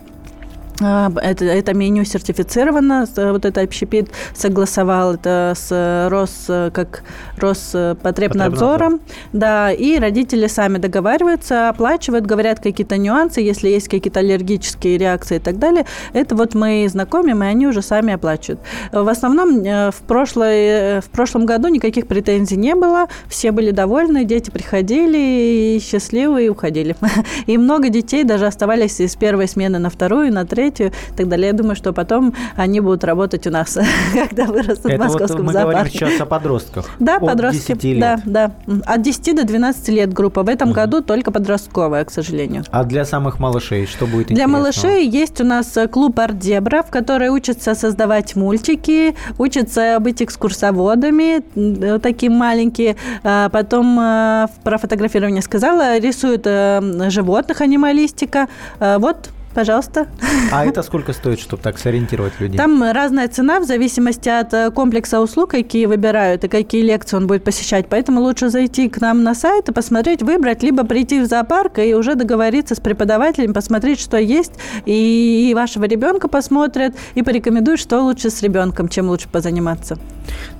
это, 0.80 1.46
это 1.46 1.74
меню 1.74 2.04
сертифицировано, 2.04 3.08
вот 3.16 3.46
это 3.46 3.62
общепит 3.62 4.10
согласовал 4.36 5.16
это 5.16 5.54
с 5.56 6.08
Рос, 6.10 6.46
как 6.74 7.04
Роспотребнадзором. 7.38 9.02
Да, 9.32 9.72
и 9.72 10.00
родители 10.00 10.48
сами 10.48 10.78
договариваются, 10.78 11.70
оплачивают, 11.70 12.26
говорят 12.26 12.60
какие-то 12.60 12.98
нюансы, 12.98 13.42
если 13.42 13.70
есть 13.70 13.88
какие-то 13.88 14.20
аллергические 14.20 14.98
реакции 14.98 15.38
и 15.38 15.40
так 15.40 15.60
далее. 15.60 15.86
Это 16.14 16.36
вот 16.36 16.56
мы 16.56 16.88
знакомим, 16.90 17.44
и 17.44 17.48
они 17.48 17.68
уже 17.68 17.82
сами 17.82 18.14
оплачивают. 18.14 18.62
В 18.92 19.08
основном 19.08 19.64
э, 19.64 19.92
в, 19.92 20.02
прошлой, 20.08 20.66
э, 20.66 21.02
в 21.02 21.10
прошлом 21.10 21.46
году 21.46 21.68
никаких 21.68 22.08
претензий 22.08 22.56
не 22.56 22.76
было, 22.76 23.08
все 23.28 23.52
были 23.52 23.72
довольны, 23.72 24.26
дети 24.26 24.50
приходили 24.50 25.18
и 25.18 25.80
счастливы 25.82 26.46
и 26.46 26.50
уходили. 26.50 26.96
И 27.46 27.58
много 27.58 27.90
детей 27.90 28.24
даже 28.24 28.46
оставались 28.46 29.00
из 29.00 29.16
первой 29.16 29.48
смены 29.48 29.80
на 29.80 29.90
вторую, 29.90 30.32
на 30.32 30.46
третью, 30.46 30.63
третью 30.64 30.88
и 30.88 31.18
так 31.18 31.28
далее. 31.28 31.48
Я 31.48 31.54
думаю, 31.54 31.76
что 31.76 31.94
потом 31.94 32.34
они 32.56 32.80
будут 32.80 33.04
работать 33.04 33.48
у 33.48 33.52
нас, 33.52 33.78
когда 34.14 34.46
вырастут 34.46 34.86
Это 34.86 35.04
в 35.04 35.06
московском 35.08 35.38
вот 35.38 35.48
мы 35.48 35.54
зоопарке. 35.54 35.98
говорим 36.00 36.12
сейчас 36.12 36.22
о 36.22 36.26
подростках. 36.26 36.90
Да, 37.00 37.16
От 37.18 37.26
подростки. 37.26 37.74
10 37.74 37.84
лет. 37.84 38.00
Да, 38.00 38.20
да. 38.26 38.52
От 38.86 39.02
10 39.02 39.36
до 39.36 39.44
12 39.44 39.90
лет 39.90 40.14
группа. 40.14 40.44
В 40.44 40.50
этом 40.50 40.72
году 40.72 41.02
только 41.02 41.32
подростковая, 41.32 42.06
к 42.06 42.12
сожалению. 42.12 42.64
А 42.72 42.84
для 42.84 43.06
самых 43.06 43.40
малышей 43.40 43.86
что 43.86 44.08
будет 44.08 44.28
Для 44.28 44.48
малышей 44.48 45.08
есть 45.08 45.42
у 45.42 45.44
нас 45.44 45.76
э, 45.78 45.88
клуб 45.88 46.20
«Артдебра», 46.20 46.84
в 46.84 46.90
который 46.90 47.30
учатся 47.30 47.76
создавать 47.76 48.36
мультики, 48.36 49.16
учатся 49.38 49.98
быть 50.00 50.22
экскурсоводами, 50.22 51.44
э, 51.56 52.00
такие 52.00 52.32
маленькие. 52.32 52.96
А 53.24 53.50
Потом 53.50 54.00
э, 54.00 54.48
про 54.64 54.78
фотографирование 54.78 55.42
сказала, 55.42 55.98
рисуют 55.98 56.46
животных, 57.12 57.62
анималистика. 57.62 58.48
Э, 58.80 58.98
Вот, 59.00 59.30
пожалуйста. 59.54 60.08
А 60.52 60.66
это 60.66 60.84
сколько 60.84 61.14
стоит, 61.14 61.40
чтобы 61.40 61.62
так 61.62 61.78
сориентировать 61.78 62.40
людей? 62.40 62.58
Там 62.58 62.84
разная 62.92 63.28
цена 63.28 63.60
в 63.60 63.66
зависимости 63.66 64.30
от 64.30 64.54
э, 64.54 64.72
комплекса 64.72 65.22
услуг, 65.22 65.52
какие 65.52 65.86
выбирают 65.86 66.44
и 66.44 66.48
какие 66.48 66.82
лекции 66.82 67.18
он 67.18 67.28
будет 67.28 67.44
посещать. 67.44 67.88
Поэтому 67.90 68.22
лучше 68.22 68.50
зайти 68.50 68.90
к 68.90 69.02
нам 69.02 69.24
на 69.24 69.36
сайт 69.36 69.70
и 69.70 69.72
посмотреть, 69.72 70.22
выбрать, 70.22 70.64
либо 70.64 70.84
прийти 70.86 71.22
в 71.22 71.26
зоопарк 71.26 71.80
и 71.80 71.94
уже 71.94 72.16
договориться 72.16 72.76
с 72.76 72.80
преподавателем, 72.80 73.54
посмотреть, 73.54 74.00
что 74.00 74.18
есть, 74.18 74.54
и 74.86 75.54
вашего 75.56 75.86
ребенка 75.86 76.28
посмотрят, 76.28 76.96
и 77.16 77.24
порекомендуют, 77.24 77.80
что 77.80 78.02
лучше 78.02 78.30
с 78.30 78.42
ребенком, 78.42 78.90
чем 78.90 79.10
лучше 79.10 79.28
позаниматься. 79.30 79.98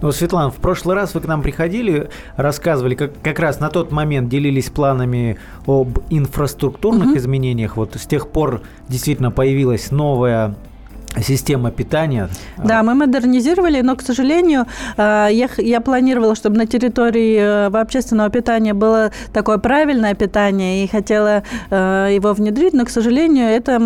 Ну, 0.02 0.12
Светлана, 0.12 0.52
в 0.52 0.56
прошлый 0.56 0.96
раз 0.96 1.14
вы 1.14 1.22
к 1.22 1.26
нам 1.26 1.42
приходили, 1.42 2.10
рассказывали, 2.36 2.96
как, 2.96 3.12
как 3.22 3.40
раз 3.40 3.60
на 3.60 3.70
тот 3.70 3.92
момент 3.92 4.30
делились 4.30 4.70
планами 4.70 5.38
об 5.66 6.00
инфраструктурных 6.10 7.16
изменениях. 7.16 7.78
Вот 7.78 7.96
с 7.96 8.06
тех 8.06 8.28
пор 8.28 8.62
действительно 8.90 9.32
появилась 9.32 9.92
новая 9.92 10.56
система 11.22 11.72
питания. 11.72 12.30
Да, 12.58 12.84
мы 12.84 12.96
модернизировали, 12.96 13.82
но, 13.82 13.96
к 13.96 14.02
сожалению, 14.02 14.66
э, 14.98 15.28
я, 15.32 15.48
я 15.58 15.82
планировала, 15.82 16.36
чтобы 16.36 16.58
на 16.58 16.66
территории 16.66 17.38
э, 17.38 17.66
общественного 17.68 18.30
питания 18.30 18.74
было 18.74 19.12
такое 19.34 19.58
правильное 19.58 20.14
питание, 20.16 20.84
и 20.84 20.88
хотела 20.88 21.44
э, 21.70 22.10
его 22.16 22.34
внедрить, 22.34 22.74
но, 22.74 22.86
к 22.86 22.90
сожалению, 22.90 23.48
это 23.48 23.80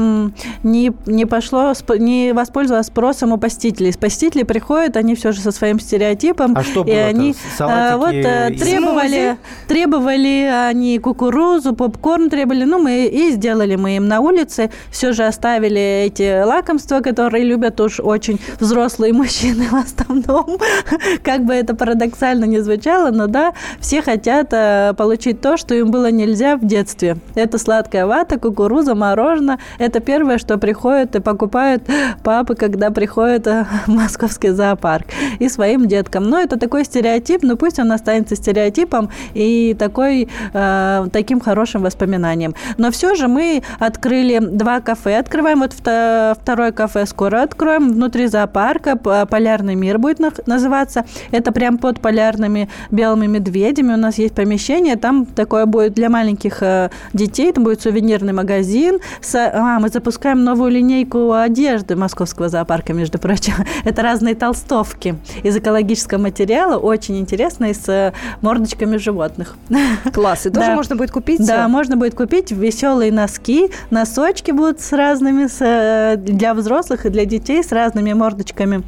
не, 0.63 0.91
не 1.05 1.25
пошло, 1.25 1.73
не 1.97 2.31
воспользовалось 2.33 2.87
спросом 2.87 3.31
у 3.33 3.37
посетителей. 3.37 3.93
Посетители 3.99 4.43
приходят, 4.43 4.95
они 4.97 5.15
все 5.15 5.31
же 5.31 5.41
со 5.41 5.51
своим 5.51 5.79
стереотипом, 5.79 6.53
А 6.55 6.63
что 6.63 6.81
и 6.81 6.85
было-то? 6.85 7.05
они 7.07 7.35
Салатики 7.57 7.97
вот 7.97 8.13
и- 8.13 8.57
требовали, 8.57 9.37
требовали 9.67 10.49
они 10.69 10.99
кукурузу, 10.99 11.73
попкорн 11.73 12.29
требовали, 12.29 12.63
ну, 12.63 12.79
мы 12.81 13.05
и 13.07 13.31
сделали 13.31 13.75
мы 13.75 13.97
им 13.97 14.07
на 14.07 14.19
улице, 14.21 14.69
все 14.91 15.11
же 15.11 15.23
оставили 15.25 16.05
эти 16.05 16.43
лакомства, 16.43 16.99
которые 17.01 17.16
любят 17.19 17.79
уж 17.81 17.99
очень 17.99 18.39
взрослые 18.59 19.13
мужчины 19.13 19.67
в 19.69 19.75
основном. 19.75 20.57
Как 21.23 21.43
бы 21.43 21.53
это 21.53 21.75
парадоксально 21.75 22.45
не 22.45 22.59
звучало, 22.59 23.11
но 23.11 23.27
да, 23.27 23.53
все 23.79 24.01
хотят 24.01 24.49
э, 24.51 24.93
получить 24.97 25.41
то, 25.41 25.57
что 25.57 25.75
им 25.75 25.91
было 25.91 26.11
нельзя 26.11 26.57
в 26.57 26.65
детстве. 26.65 27.17
Это 27.35 27.57
сладкая 27.57 28.05
вата, 28.05 28.39
кукуруза, 28.39 28.95
мороженое. 28.95 29.59
Это 29.79 29.99
первое, 29.99 30.37
что 30.37 30.57
приходит 30.57 31.15
и 31.15 31.19
покупают 31.19 31.83
папы, 32.23 32.55
когда 32.55 32.91
приходят 32.91 33.47
э, 33.47 33.65
в 33.85 33.87
московский 33.91 34.49
зоопарк. 34.49 35.07
И 35.39 35.49
своим 35.49 35.87
деткам. 35.87 36.29
Но 36.29 36.39
это 36.39 36.59
такой 36.59 36.85
стереотип, 36.85 37.43
но 37.43 37.55
пусть 37.55 37.79
он 37.79 37.91
останется 37.91 38.35
стереотипом 38.35 39.09
и 39.33 39.75
такой, 39.77 40.29
э, 40.53 41.07
таким 41.11 41.39
хорошим 41.39 41.81
воспоминанием. 41.81 42.53
Но 42.77 42.91
все 42.91 43.15
же 43.15 43.27
мы 43.27 43.63
открыли 43.79 44.39
два 44.39 44.81
кафе. 44.81 45.17
Открываем 45.17 45.59
вот 45.59 45.73
вто- 45.73 46.35
второе 46.39 46.71
кафе 46.71 47.05
скоро 47.07 47.43
откроем. 47.43 47.91
Внутри 47.91 48.27
зоопарка 48.27 48.95
«Полярный 48.95 49.75
мир» 49.75 49.97
будет 49.97 50.19
называться. 50.47 51.05
Это 51.31 51.51
прям 51.51 51.77
под 51.77 51.99
полярными 52.01 52.69
белыми 52.91 53.27
медведями. 53.27 53.93
У 53.93 53.97
нас 53.97 54.17
есть 54.17 54.33
помещение. 54.35 54.95
Там 54.95 55.25
такое 55.25 55.65
будет 55.65 55.93
для 55.93 56.09
маленьких 56.09 56.61
э, 56.61 56.89
детей. 57.13 57.51
Там 57.51 57.63
будет 57.63 57.81
сувенирный 57.81 58.33
магазин. 58.33 58.99
А, 59.33 59.79
мы 59.79 59.89
запускаем 59.89 60.43
новую 60.43 60.71
линейку 60.71 61.31
одежды 61.33 61.95
московского 61.95 62.49
зоопарка, 62.49 62.93
между 62.93 63.17
прочим. 63.19 63.53
Это 63.83 64.01
разные 64.01 64.35
толстовки 64.35 65.15
из 65.43 65.55
экологического 65.57 66.19
материала. 66.19 66.77
Очень 66.77 67.17
интересно. 67.19 67.65
И 67.65 67.73
с 67.73 67.87
э, 67.87 68.13
мордочками 68.41 68.97
животных. 68.97 69.55
Класс. 70.13 70.45
И 70.45 70.49
тоже 70.49 70.67
Да. 70.67 70.75
можно 70.75 70.95
будет 70.95 71.11
купить? 71.11 71.45
Да, 71.45 71.67
можно 71.67 71.95
будет 71.95 72.15
купить 72.15 72.51
веселые 72.51 73.11
носки, 73.11 73.69
носочки 73.89 74.51
будут 74.51 74.81
с 74.81 74.91
разными, 74.91 75.47
с, 75.47 75.57
э, 75.61 76.15
для 76.17 76.53
взрослых 76.53 76.96
и 77.05 77.09
для 77.09 77.25
детей 77.25 77.63
с 77.63 77.71
разными 77.71 78.13
мордочками 78.13 78.83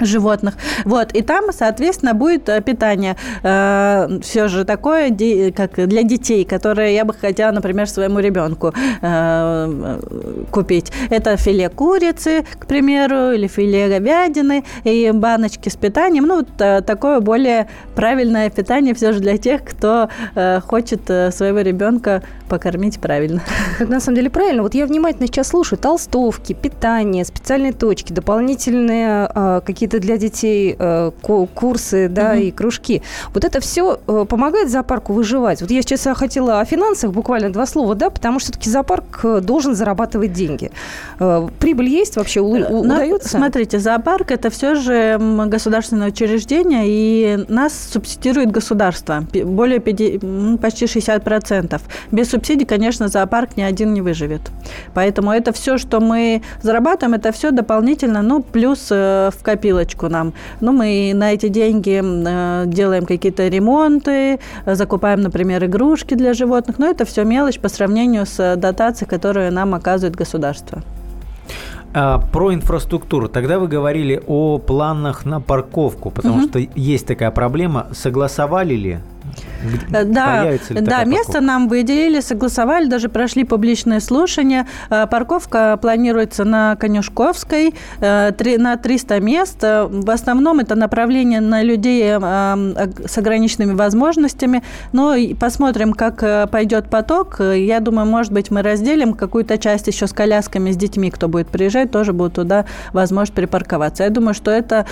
животных. 0.00 0.54
Вот, 0.84 1.12
и 1.12 1.22
там, 1.22 1.46
соответственно, 1.52 2.14
будет 2.14 2.48
э, 2.48 2.60
питание 2.60 3.16
все 3.42 4.48
же 4.48 4.64
такое, 4.64 5.10
как 5.54 5.88
для 5.88 6.02
детей, 6.02 6.44
которое 6.44 6.92
я 6.92 7.04
бы 7.04 7.14
хотела, 7.14 7.52
например, 7.52 7.88
своему 7.88 8.18
ребенку 8.20 8.72
э, 9.02 10.00
купить. 10.50 10.92
Это 11.10 11.36
филе 11.36 11.68
курицы, 11.68 12.44
к 12.58 12.66
примеру, 12.66 13.32
или 13.32 13.46
филе 13.46 13.88
говядины, 13.88 14.64
и 14.84 15.10
баночки 15.12 15.68
с 15.68 15.76
питанием. 15.76 16.24
Ну, 16.26 16.36
вот 16.36 16.48
э, 16.58 16.82
такое 16.82 17.20
более 17.20 17.68
правильное 17.94 18.50
питание 18.50 18.94
все 18.94 19.12
же 19.12 19.20
для 19.20 19.38
тех, 19.38 19.64
кто 19.64 20.08
э, 20.34 20.60
хочет 20.60 21.08
э, 21.08 21.30
своего 21.30 21.60
ребенка 21.60 22.22
покормить 22.48 23.00
правильно. 23.00 23.42
Это 23.78 23.90
на 23.90 24.00
самом 24.00 24.16
деле 24.16 24.30
правильно. 24.30 24.62
Вот 24.62 24.74
я 24.74 24.86
внимательно 24.86 25.26
сейчас 25.26 25.48
слушаю. 25.48 25.78
Толстовки, 25.78 26.52
питание, 26.52 27.24
специальные 27.24 27.72
точки, 27.72 28.12
дополнительные 28.12 29.30
э, 29.34 29.60
какие-то 29.64 29.89
для 29.98 30.16
детей 30.18 30.76
э, 30.78 31.10
ку- 31.22 31.48
курсы, 31.54 32.08
да, 32.08 32.34
Мгм. 32.34 32.42
и 32.42 32.50
кружки. 32.50 33.02
Вот 33.34 33.44
это 33.44 33.60
все 33.60 33.96
помогает 33.96 34.70
зоопарку 34.70 35.12
выживать. 35.12 35.60
Вот 35.62 35.70
я 35.70 35.82
сейчас 35.82 36.06
хотела 36.16 36.60
о 36.60 36.64
финансах 36.64 37.10
буквально 37.12 37.50
два 37.52 37.66
слова, 37.66 37.94
да, 37.94 38.10
потому 38.10 38.38
что 38.38 38.52
все-таки 38.52 38.70
зоопарк 38.70 39.20
э, 39.24 39.40
должен 39.40 39.74
зарабатывать 39.74 40.32
деньги. 40.32 40.70
Э, 41.18 41.48
Прибыль 41.58 41.88
есть 41.88 42.16
вообще? 42.16 42.40
У- 42.40 42.46
у- 42.50 42.58
Но, 42.58 42.80
удается? 42.80 43.28
Смотрите, 43.28 43.78
зоопарк 43.78 44.30
это 44.30 44.50
все 44.50 44.74
же 44.74 45.18
государственное 45.46 46.08
учреждение, 46.08 46.84
и 46.86 47.44
нас 47.48 47.72
субсидирует 47.92 48.50
государство. 48.50 49.24
Более 49.44 49.78
пяти- 49.80 50.18
м, 50.22 50.58
почти 50.58 50.86
60%. 50.86 51.80
Без 52.10 52.30
субсидий, 52.30 52.66
конечно, 52.66 53.08
зоопарк 53.08 53.56
ни 53.56 53.62
один 53.62 53.92
не 53.94 54.02
выживет. 54.02 54.42
Поэтому 54.94 55.30
это 55.32 55.52
все, 55.52 55.78
что 55.78 56.00
мы 56.00 56.42
зарабатываем, 56.62 57.14
это 57.14 57.32
все 57.32 57.50
дополнительно, 57.50 58.22
ну, 58.22 58.42
плюс 58.42 58.88
э, 58.90 59.30
в 59.36 59.42
копилочку 59.42 59.79
нам. 60.08 60.32
Ну, 60.60 60.72
мы 60.72 61.12
на 61.14 61.32
эти 61.32 61.48
деньги 61.48 62.00
э, 62.02 62.66
делаем 62.66 63.06
какие-то 63.06 63.48
ремонты, 63.48 64.38
закупаем, 64.66 65.20
например, 65.20 65.64
игрушки 65.64 66.14
для 66.14 66.34
животных, 66.34 66.78
но 66.78 66.86
это 66.86 67.04
все 67.04 67.24
мелочь 67.24 67.58
по 67.58 67.68
сравнению 67.68 68.26
с 68.26 68.56
дотацией, 68.56 69.08
которую 69.08 69.52
нам 69.52 69.74
оказывает 69.74 70.16
государство. 70.16 70.82
А, 71.92 72.18
про 72.32 72.54
инфраструктуру. 72.54 73.28
Тогда 73.28 73.58
вы 73.58 73.66
говорили 73.66 74.22
о 74.26 74.58
планах 74.58 75.24
на 75.24 75.40
парковку, 75.40 76.10
потому 76.10 76.36
Мгм. 76.36 76.48
что 76.48 76.60
есть 76.76 77.06
такая 77.06 77.30
проблема. 77.32 77.88
Согласовали 77.92 78.74
ли? 78.74 78.98
Э, 79.92 80.04
Да, 80.04 80.44
да 80.70 81.04
место 81.04 81.32
парковка? 81.32 81.40
нам 81.40 81.68
выделили, 81.68 82.20
согласовали, 82.20 82.86
даже 82.86 83.08
прошли 83.08 83.44
публичные 83.44 84.00
слушания. 84.00 84.66
Э, 84.90 85.06
Парковка 85.10 85.78
планируется 85.80 86.44
на 86.44 86.76
Конюшковской 86.76 87.74
э, 88.00 88.32
на 88.58 88.76
300 88.76 89.20
мест. 89.20 89.62
В 89.62 90.10
основном 90.10 90.60
это 90.60 90.74
направление 90.74 91.40
на 91.40 91.62
людей 91.62 92.10
с 92.10 93.18
ограниченными 93.18 93.74
возможностями. 93.74 94.62
Но 94.92 95.14
посмотрим, 95.38 95.92
как 95.92 96.50
пойдет 96.50 96.88
поток. 96.90 97.40
Я 97.40 97.80
думаю, 97.80 98.06
может 98.06 98.32
быть, 98.32 98.50
мы 98.50 98.62
разделим 98.62 99.14
какую-то 99.14 99.58
часть 99.58 99.86
еще 99.86 100.06
с 100.06 100.12
колясками, 100.12 100.70
с 100.70 100.76
детьми, 100.76 101.10
кто 101.10 101.28
будет 101.28 101.48
приезжать, 101.48 101.90
тоже 101.90 102.12
будет 102.12 102.34
туда 102.34 102.64
возможность 102.92 103.34
припарковаться. 103.34 104.04
Я 104.04 104.10
думаю, 104.10 104.34
что 104.34 104.50
это 104.50 104.86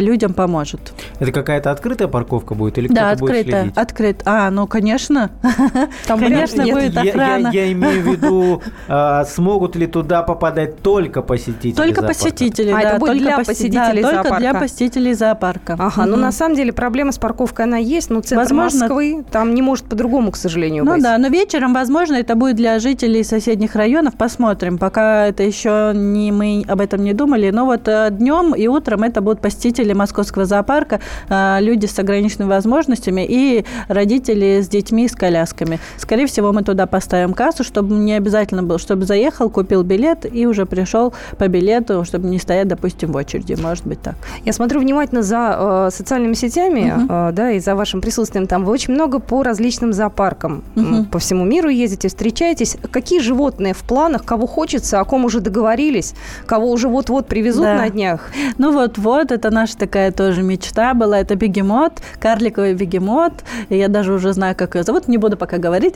людям 0.00 0.34
поможет. 0.34 0.92
Это 1.18 1.32
какая-то 1.32 1.70
открытая 1.70 2.08
парковка 2.08 2.54
будет 2.54 2.78
или 2.78 2.88
Да, 2.88 3.08
кто-то 3.14 3.20
будет 3.20 3.30
следить? 3.46 3.76
открытая. 3.76 4.05
Говорит, 4.06 4.22
а, 4.24 4.50
ну, 4.50 4.66
конечно, 4.66 5.30
Там 6.06 6.18
конечно, 6.20 6.62
нет, 6.62 6.74
будет 6.74 6.94
Я, 6.94 7.02
я- 7.02 7.10
охрана. 7.10 7.48
я 7.52 7.72
имею 7.72 8.02
в 8.02 8.06
виду, 8.06 8.62
а, 8.88 9.24
смогут 9.24 9.76
ли 9.76 9.86
туда 9.86 10.22
попадать 10.22 10.80
только 10.82 11.22
посетители 11.22 11.72
Только 11.72 12.00
зоопарка? 12.02 12.22
посетители, 12.24 12.70
А, 12.70 12.74
да. 12.74 12.80
это 12.90 12.98
будет 12.98 13.06
только 13.12 13.22
для 13.24 13.36
посе- 13.38 13.44
посетителей 13.46 14.02
да, 14.02 14.10
только 14.22 14.22
для 14.38 14.40
зоопарка. 14.52 14.60
посетителей 14.60 15.14
зоопарка. 15.14 15.72
Ага, 15.78 16.06
ну 16.06 16.12
Мгм. 16.12 16.20
на 16.20 16.32
самом 16.32 16.56
деле 16.56 16.72
проблема 16.72 17.12
с 17.12 17.18
парковкой 17.18 17.64
она 17.66 17.76
есть, 17.78 18.10
но 18.10 18.20
центр 18.20 18.44
Возможно- 18.44 18.80
Москвы 18.80 19.24
там 19.30 19.54
не 19.54 19.62
может 19.62 19.86
по-другому, 19.86 20.30
к 20.30 20.36
сожалению, 20.36 20.84
Ну 20.84 20.92
быть. 20.94 21.02
да, 21.02 21.18
но 21.18 21.28
вечером, 21.28 21.74
возможно, 21.74 22.14
это 22.14 22.34
будет 22.34 22.56
для 22.56 22.78
жителей 22.78 23.24
соседних 23.24 23.74
районов. 23.74 24.16
Посмотрим. 24.16 24.78
Пока 24.78 25.26
это 25.26 25.42
еще 25.42 25.92
не 25.94 26.32
мы 26.32 26.64
об 26.68 26.80
этом 26.80 27.02
не 27.04 27.12
думали. 27.12 27.50
Но 27.50 27.64
вот 27.66 27.88
днем 28.10 28.54
и 28.54 28.66
утром 28.68 29.02
это 29.02 29.20
будут 29.20 29.40
посетители 29.40 29.92
Московского 29.92 30.44
зоопарка, 30.44 31.00
э, 31.28 31.58
люди 31.60 31.86
с 31.86 31.98
ограниченными 31.98 32.48
возможностями 32.50 33.26
и 33.28 33.64
родители 33.96 34.60
с 34.60 34.68
детьми, 34.68 35.08
с 35.08 35.12
колясками. 35.16 35.80
Скорее 35.96 36.26
всего, 36.26 36.52
мы 36.52 36.62
туда 36.62 36.86
поставим 36.86 37.32
кассу, 37.34 37.64
чтобы 37.64 37.94
не 37.94 38.12
обязательно 38.12 38.62
был, 38.62 38.78
чтобы 38.78 39.04
заехал, 39.06 39.50
купил 39.50 39.82
билет 39.82 40.26
и 40.32 40.46
уже 40.46 40.66
пришел 40.66 41.12
по 41.38 41.48
билету, 41.48 42.04
чтобы 42.04 42.28
не 42.28 42.38
стоять, 42.38 42.68
допустим, 42.68 43.10
в 43.12 43.16
очереди. 43.16 43.54
Может 43.60 43.86
быть 43.86 44.00
так. 44.02 44.14
Я 44.44 44.52
смотрю 44.52 44.80
внимательно 44.80 45.22
за 45.22 45.88
э, 45.88 45.90
социальными 45.92 46.34
сетями, 46.34 46.92
Мгм. 46.94 47.06
э, 47.10 47.32
да, 47.32 47.50
и 47.52 47.58
за 47.58 47.74
вашим 47.74 48.00
присутствием 48.00 48.46
там. 48.46 48.64
Вы 48.64 48.72
очень 48.72 48.94
много 48.94 49.18
по 49.18 49.42
различным 49.42 49.92
зоопаркам 49.92 50.62
Мгм. 50.74 51.06
по 51.06 51.18
всему 51.18 51.44
миру 51.44 51.68
ездите, 51.68 52.08
встречаетесь. 52.08 52.76
Какие 52.90 53.20
животные 53.20 53.72
в 53.74 53.82
планах, 53.82 54.24
кого 54.24 54.46
хочется, 54.46 55.00
о 55.00 55.04
ком 55.04 55.24
уже 55.24 55.40
договорились, 55.40 56.14
кого 56.46 56.70
уже 56.70 56.88
вот-вот 56.88 57.26
привезут 57.26 57.64
Да. 57.64 57.74
на 57.76 57.88
днях? 57.90 58.30
Ну 58.58 58.72
вот-вот, 58.72 59.32
это 59.32 59.50
наша 59.50 59.76
такая 59.78 60.12
тоже 60.12 60.42
мечта 60.42 60.92
была. 60.94 61.18
Это 61.20 61.34
бегемот, 61.34 61.92
карликовый 62.20 62.74
бегемот. 62.74 63.32
И 63.70 63.76
Я 63.76 63.85
даже 63.88 64.12
уже 64.12 64.32
знаю, 64.32 64.54
как 64.56 64.74
ее 64.74 64.82
зовут, 64.82 65.08
не 65.08 65.18
буду 65.18 65.36
пока 65.36 65.58
говорить. 65.58 65.94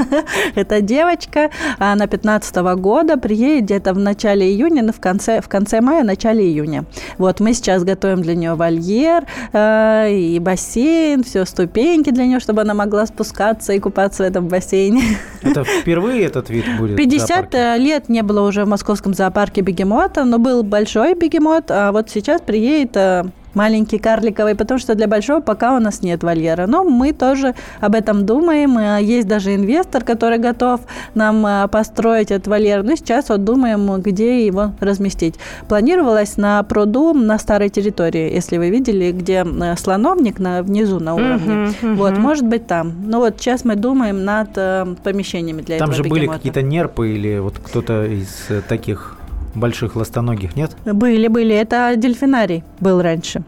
Это 0.54 0.80
девочка, 0.80 1.50
она 1.78 2.06
15 2.06 2.56
года, 2.78 3.16
приедет 3.16 3.64
где-то 3.64 3.94
в 3.94 3.98
начале 3.98 4.46
июня, 4.46 4.82
ну, 4.82 4.92
в 4.92 5.00
конце, 5.00 5.40
в 5.40 5.48
конце 5.48 5.80
мая, 5.80 6.04
начале 6.04 6.44
июня. 6.44 6.84
Вот, 7.18 7.40
мы 7.40 7.54
сейчас 7.54 7.84
готовим 7.84 8.22
для 8.22 8.34
нее 8.34 8.54
вольер 8.54 9.24
э, 9.52 10.12
и 10.12 10.38
бассейн, 10.38 11.24
все, 11.24 11.44
ступеньки 11.44 12.10
для 12.10 12.26
нее, 12.26 12.40
чтобы 12.40 12.62
она 12.62 12.74
могла 12.74 13.06
спускаться 13.06 13.72
и 13.72 13.78
купаться 13.78 14.22
в 14.22 14.26
этом 14.26 14.48
бассейне. 14.48 15.02
Это 15.42 15.64
впервые 15.64 16.24
этот 16.24 16.50
вид 16.50 16.64
будет? 16.78 16.94
в 16.94 16.96
50 16.96 17.28
зоопарке? 17.28 17.76
лет 17.78 18.08
не 18.08 18.22
было 18.22 18.46
уже 18.46 18.64
в 18.64 18.68
московском 18.68 19.14
зоопарке 19.14 19.60
бегемота, 19.60 20.24
но 20.24 20.38
был 20.38 20.62
большой 20.62 21.14
бегемот, 21.14 21.70
а 21.70 21.92
вот 21.92 22.10
сейчас 22.10 22.40
приедет 22.40 22.96
э, 22.96 23.24
маленький 23.56 23.98
карликовый, 23.98 24.54
потому 24.54 24.78
что 24.78 24.94
для 24.94 25.08
большого 25.08 25.40
пока 25.40 25.74
у 25.76 25.80
нас 25.80 26.02
нет 26.02 26.22
вольера. 26.22 26.66
Но 26.66 26.84
мы 26.84 27.12
тоже 27.12 27.54
об 27.80 27.94
этом 27.94 28.24
думаем. 28.26 28.78
Э, 28.78 29.02
Есть 29.02 29.26
даже 29.26 29.54
инвестор, 29.54 30.04
который 30.04 30.38
готов 30.38 30.82
нам 31.14 31.44
э, 31.44 31.66
построить 31.68 32.30
этот 32.30 32.46
вольер. 32.46 32.82
Но 32.84 32.94
сейчас 32.94 33.30
вот 33.30 33.42
думаем, 33.44 34.00
где 34.02 34.46
его 34.46 34.72
разместить. 34.80 35.34
Планировалось 35.68 36.36
на 36.36 36.62
пруду 36.62 37.14
на 37.14 37.38
старой 37.38 37.70
территории, 37.70 38.32
если 38.32 38.58
вы 38.58 38.70
видели, 38.70 39.10
где 39.10 39.44
э, 39.44 39.76
слоновник 39.76 40.38
на, 40.38 40.62
внизу 40.62 41.00
на 41.00 41.14
уровне. 41.14 41.54
Мгм, 41.54 41.74
мгм. 41.82 41.96
Вот, 41.96 42.18
может 42.18 42.44
быть, 42.46 42.66
там. 42.66 42.92
Ну 43.06 43.18
вот 43.20 43.36
сейчас 43.40 43.64
мы 43.64 43.74
думаем 43.76 44.24
над 44.24 44.50
э, 44.56 44.86
помещениями 45.02 45.62
для 45.62 45.78
Там 45.78 45.90
этого 45.90 46.04
же 46.04 46.08
были 46.08 46.20
бегемота. 46.20 46.38
какие-то 46.38 46.62
нерпы 46.62 47.10
или 47.10 47.38
вот 47.38 47.54
кто-то 47.58 48.04
из 48.04 48.48
таких 48.68 49.16
больших 49.56 49.96
ластоногих, 49.96 50.56
нет? 50.56 50.76
Были, 50.84 51.28
были. 51.28 51.54
Это 51.54 51.94
дельфинарий 51.96 52.62
был 52.80 53.02
раньше. 53.02 53.42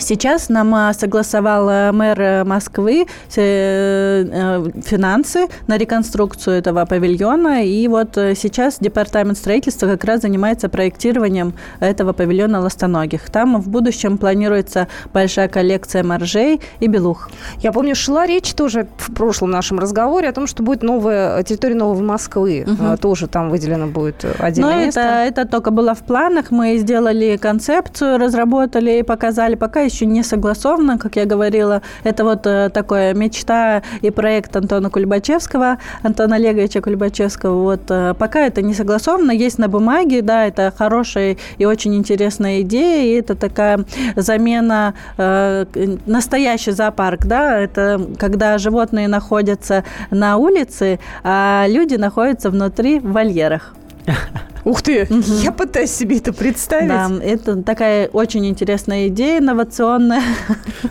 Сейчас 0.00 0.48
нам 0.48 0.72
а, 0.76 0.94
согласовал 0.94 1.68
э, 1.68 1.90
мэр 1.90 2.20
э, 2.20 2.44
Москвы 2.44 3.06
э, 3.36 4.64
финансы 4.84 5.48
на 5.66 5.76
реконструкцию 5.76 6.56
этого 6.56 6.84
павильона. 6.86 7.64
И 7.64 7.88
вот 7.88 8.10
сейчас 8.14 8.78
департамент 8.78 9.36
строительства 9.36 9.88
как 9.88 10.04
раз 10.04 10.22
занимается 10.22 10.68
проектированием 10.68 11.52
этого 11.80 12.12
павильона 12.12 12.60
ластоногих. 12.60 13.28
Там 13.30 13.60
в 13.60 13.68
будущем 13.68 14.18
планируется 14.18 14.86
большая 15.12 15.48
коллекция 15.48 16.04
моржей 16.04 16.60
и 16.78 16.86
белух. 16.86 17.28
Я 17.58 17.72
помню, 17.72 17.96
шла 17.96 18.24
речь 18.24 18.52
тоже 18.54 18.86
в 18.98 19.12
прошлом 19.12 19.50
нашем 19.50 19.80
разговоре 19.80 20.28
о 20.28 20.32
том, 20.32 20.46
что 20.46 20.62
будет 20.62 20.84
новая 20.84 21.42
территория 21.42 21.74
Новой 21.74 22.02
Москвы. 22.02 22.64
А, 22.80 22.96
Тоже 22.96 23.26
там 23.26 23.50
выделено 23.50 23.88
будет 23.88 24.22
Но 24.22 24.46
отдельное 24.46 24.86
место. 24.86 25.00
это, 25.00 25.40
это 25.42 25.50
только 25.50 25.72
было 25.72 25.94
в 25.94 26.04
планах. 26.04 26.52
Мы 26.52 26.76
сделали 26.78 27.36
концепцию, 27.36 28.18
разработали 28.18 29.00
и 29.00 29.02
показали. 29.02 29.56
Пока 29.56 29.87
еще 29.88 30.06
не 30.06 30.22
согласовано, 30.22 30.98
как 30.98 31.16
я 31.16 31.24
говорила. 31.24 31.82
Это 32.04 32.24
вот 32.24 32.46
э, 32.46 32.70
такое 32.70 33.14
мечта 33.14 33.82
и 34.00 34.10
проект 34.10 34.54
Антона 34.56 34.90
Кульбачевского, 34.90 35.78
Антона 36.02 36.36
Олеговича 36.36 36.80
Кульбачевского. 36.80 37.62
Вот 37.62 37.90
э, 37.90 38.14
пока 38.18 38.40
это 38.46 38.62
не 38.62 38.74
согласовано, 38.74 39.32
есть 39.32 39.58
на 39.58 39.68
бумаге, 39.68 40.22
да, 40.22 40.46
это 40.46 40.72
хорошая 40.76 41.36
и 41.58 41.64
очень 41.64 41.94
интересная 41.94 42.60
идея, 42.62 43.04
и 43.04 43.20
это 43.20 43.34
такая 43.34 43.84
замена 44.16 44.94
э, 45.16 45.66
настоящий 46.06 46.72
зоопарк, 46.72 47.26
да, 47.26 47.58
это 47.58 48.00
когда 48.18 48.58
животные 48.58 49.08
находятся 49.08 49.84
на 50.10 50.36
улице, 50.36 50.98
а 51.24 51.66
люди 51.68 51.94
находятся 51.94 52.50
внутри 52.50 53.00
в 53.00 53.12
вольерах. 53.12 53.74
Ух 54.64 54.82
ты! 54.82 55.06
Я 55.42 55.52
пытаюсь 55.52 55.90
себе 55.90 56.18
это 56.18 56.32
представить. 56.32 56.88
Да, 56.88 57.10
это 57.22 57.62
такая 57.62 58.08
очень 58.08 58.46
интересная 58.46 59.08
идея, 59.08 59.38
инновационная. 59.38 60.22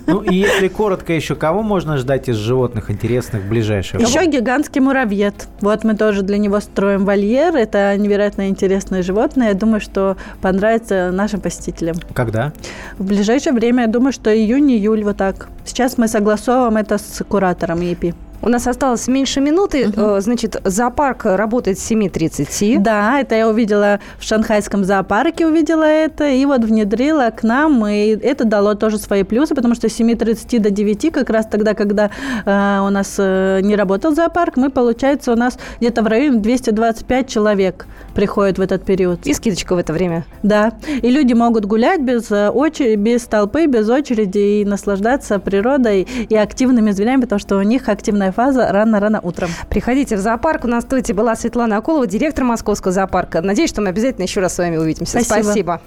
Ну 0.08 0.22
и 0.22 0.36
если 0.36 0.68
коротко 0.68 1.14
еще, 1.14 1.36
кого 1.36 1.62
можно 1.62 1.98
ждать 1.98 2.30
из 2.30 2.36
животных 2.38 2.90
интересных 2.90 3.44
в 3.44 3.50
ближайшее 3.50 4.02
Еще 4.02 4.26
гигантский 4.26 4.82
муравьед. 4.82 5.48
Вот 5.62 5.84
мы 5.84 5.96
тоже 5.96 6.22
для 6.22 6.38
него 6.38 6.60
строим 6.60 7.06
вольер. 7.06 7.56
Это 7.56 7.96
невероятно 7.98 8.50
интересное 8.50 9.04
животное. 9.04 9.50
Я 9.50 9.54
думаю, 9.54 9.82
что 9.82 10.18
понравится 10.42 11.12
нашим 11.12 11.42
посетителям. 11.42 11.98
Когда? 12.14 12.54
В 12.98 13.06
ближайшее 13.06 13.54
время, 13.54 13.84
я 13.84 13.88
думаю, 13.88 14.14
что 14.14 14.34
июнь-июль 14.34 15.04
вот 15.04 15.18
так. 15.18 15.50
Сейчас 15.66 15.98
мы 15.98 16.08
согласовываем 16.08 16.78
это 16.78 16.98
с 16.98 17.24
куратором 17.28 17.82
ЕПИ. 17.82 18.16
У 18.42 18.50
нас 18.50 18.68
осталось 18.68 19.08
меньше 19.08 19.42
минуты. 19.42 19.92
Э, 19.96 20.18
Значит, 20.22 20.62
зоопарк 20.64 21.26
работает 21.26 21.80
с 21.80 21.92
7.30. 21.92 22.80
Да, 22.80 23.20
это 23.20 23.36
я 23.36 23.50
увидела 23.50 24.00
в 24.20 24.24
шанхайском 24.24 24.84
зоопарке, 24.84 25.48
увидела 25.48 25.84
это, 25.84 26.28
и 26.28 26.46
вот 26.46 26.64
внедрила 26.64 27.30
к 27.30 27.44
нам, 27.44 27.86
и 27.88 28.10
это 28.10 28.46
дало 28.46 28.76
тоже 28.76 28.98
свои 28.98 29.24
плюсы, 29.24 29.56
потому 29.56 29.76
что 29.76 29.90
с 29.90 30.00
7.30 30.00 30.60
до 30.60 30.70
9, 30.70 31.12
как 31.12 31.30
раз 31.30 31.46
тогда, 31.48 31.74
когда 31.74 32.12
э, 32.46 32.80
у 32.86 32.90
нас 32.90 33.16
э, 33.18 33.62
не 33.64 33.76
работал 33.76 34.14
зоопарк, 34.14 34.58
мы, 34.58 34.70
получается, 34.70 35.32
у 35.32 35.36
нас 35.36 35.58
где-то 35.80 36.04
в 36.04 36.08
районе 36.08 36.40
225 36.40 37.28
человек 37.28 37.88
приходит 38.18 38.58
в 38.58 38.62
этот 38.62 38.84
период. 38.84 39.28
И 39.28 39.34
скидочка 39.36 39.76
в 39.76 39.78
это 39.78 39.94
время. 39.94 40.26
Да, 40.42 40.74
и 40.88 41.08
люди 41.12 41.34
могут 41.34 41.66
гулять 41.66 42.02
без 42.02 42.32
э, 42.32 42.50
очереди, 42.50 42.96
без 42.96 43.26
толпы, 43.26 43.68
без 43.68 43.88
очереди 43.88 44.40
и 44.40 44.66
наслаждаться 44.66 45.38
природой 45.38 46.08
и 46.28 46.36
активными 46.36 46.90
зверями, 46.90 47.22
потому 47.22 47.38
что 47.38 47.58
у 47.58 47.62
них 47.62 47.88
активная 47.88 48.32
фаза 48.32 48.70
рано-рано 48.72 49.20
утром. 49.22 49.52
Приходите 49.70 50.18
в 50.18 50.20
зоопарк. 50.20 50.66
У 50.66 50.68
нас 50.68 50.86
в 50.86 50.88
студии 50.88 51.14
была 51.14 51.36
Светлана 51.36 51.78
Акулова, 51.78 52.08
директор 52.08 52.44
Московского 52.44 52.92
зоопарка. 52.92 53.44
Надеюсь, 53.44 53.70
что 53.70 53.84
мы 53.84 53.90
обязательно 53.90 54.24
еще 54.24 54.40
раз 54.40 54.56
с 54.56 54.58
вами 54.58 54.78
увидимся. 54.78 55.20
Спасибо. 55.20 55.44
Спасибо. 55.44 55.82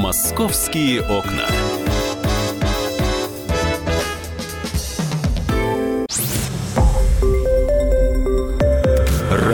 Московские 0.00 1.02
окна. 1.02 1.46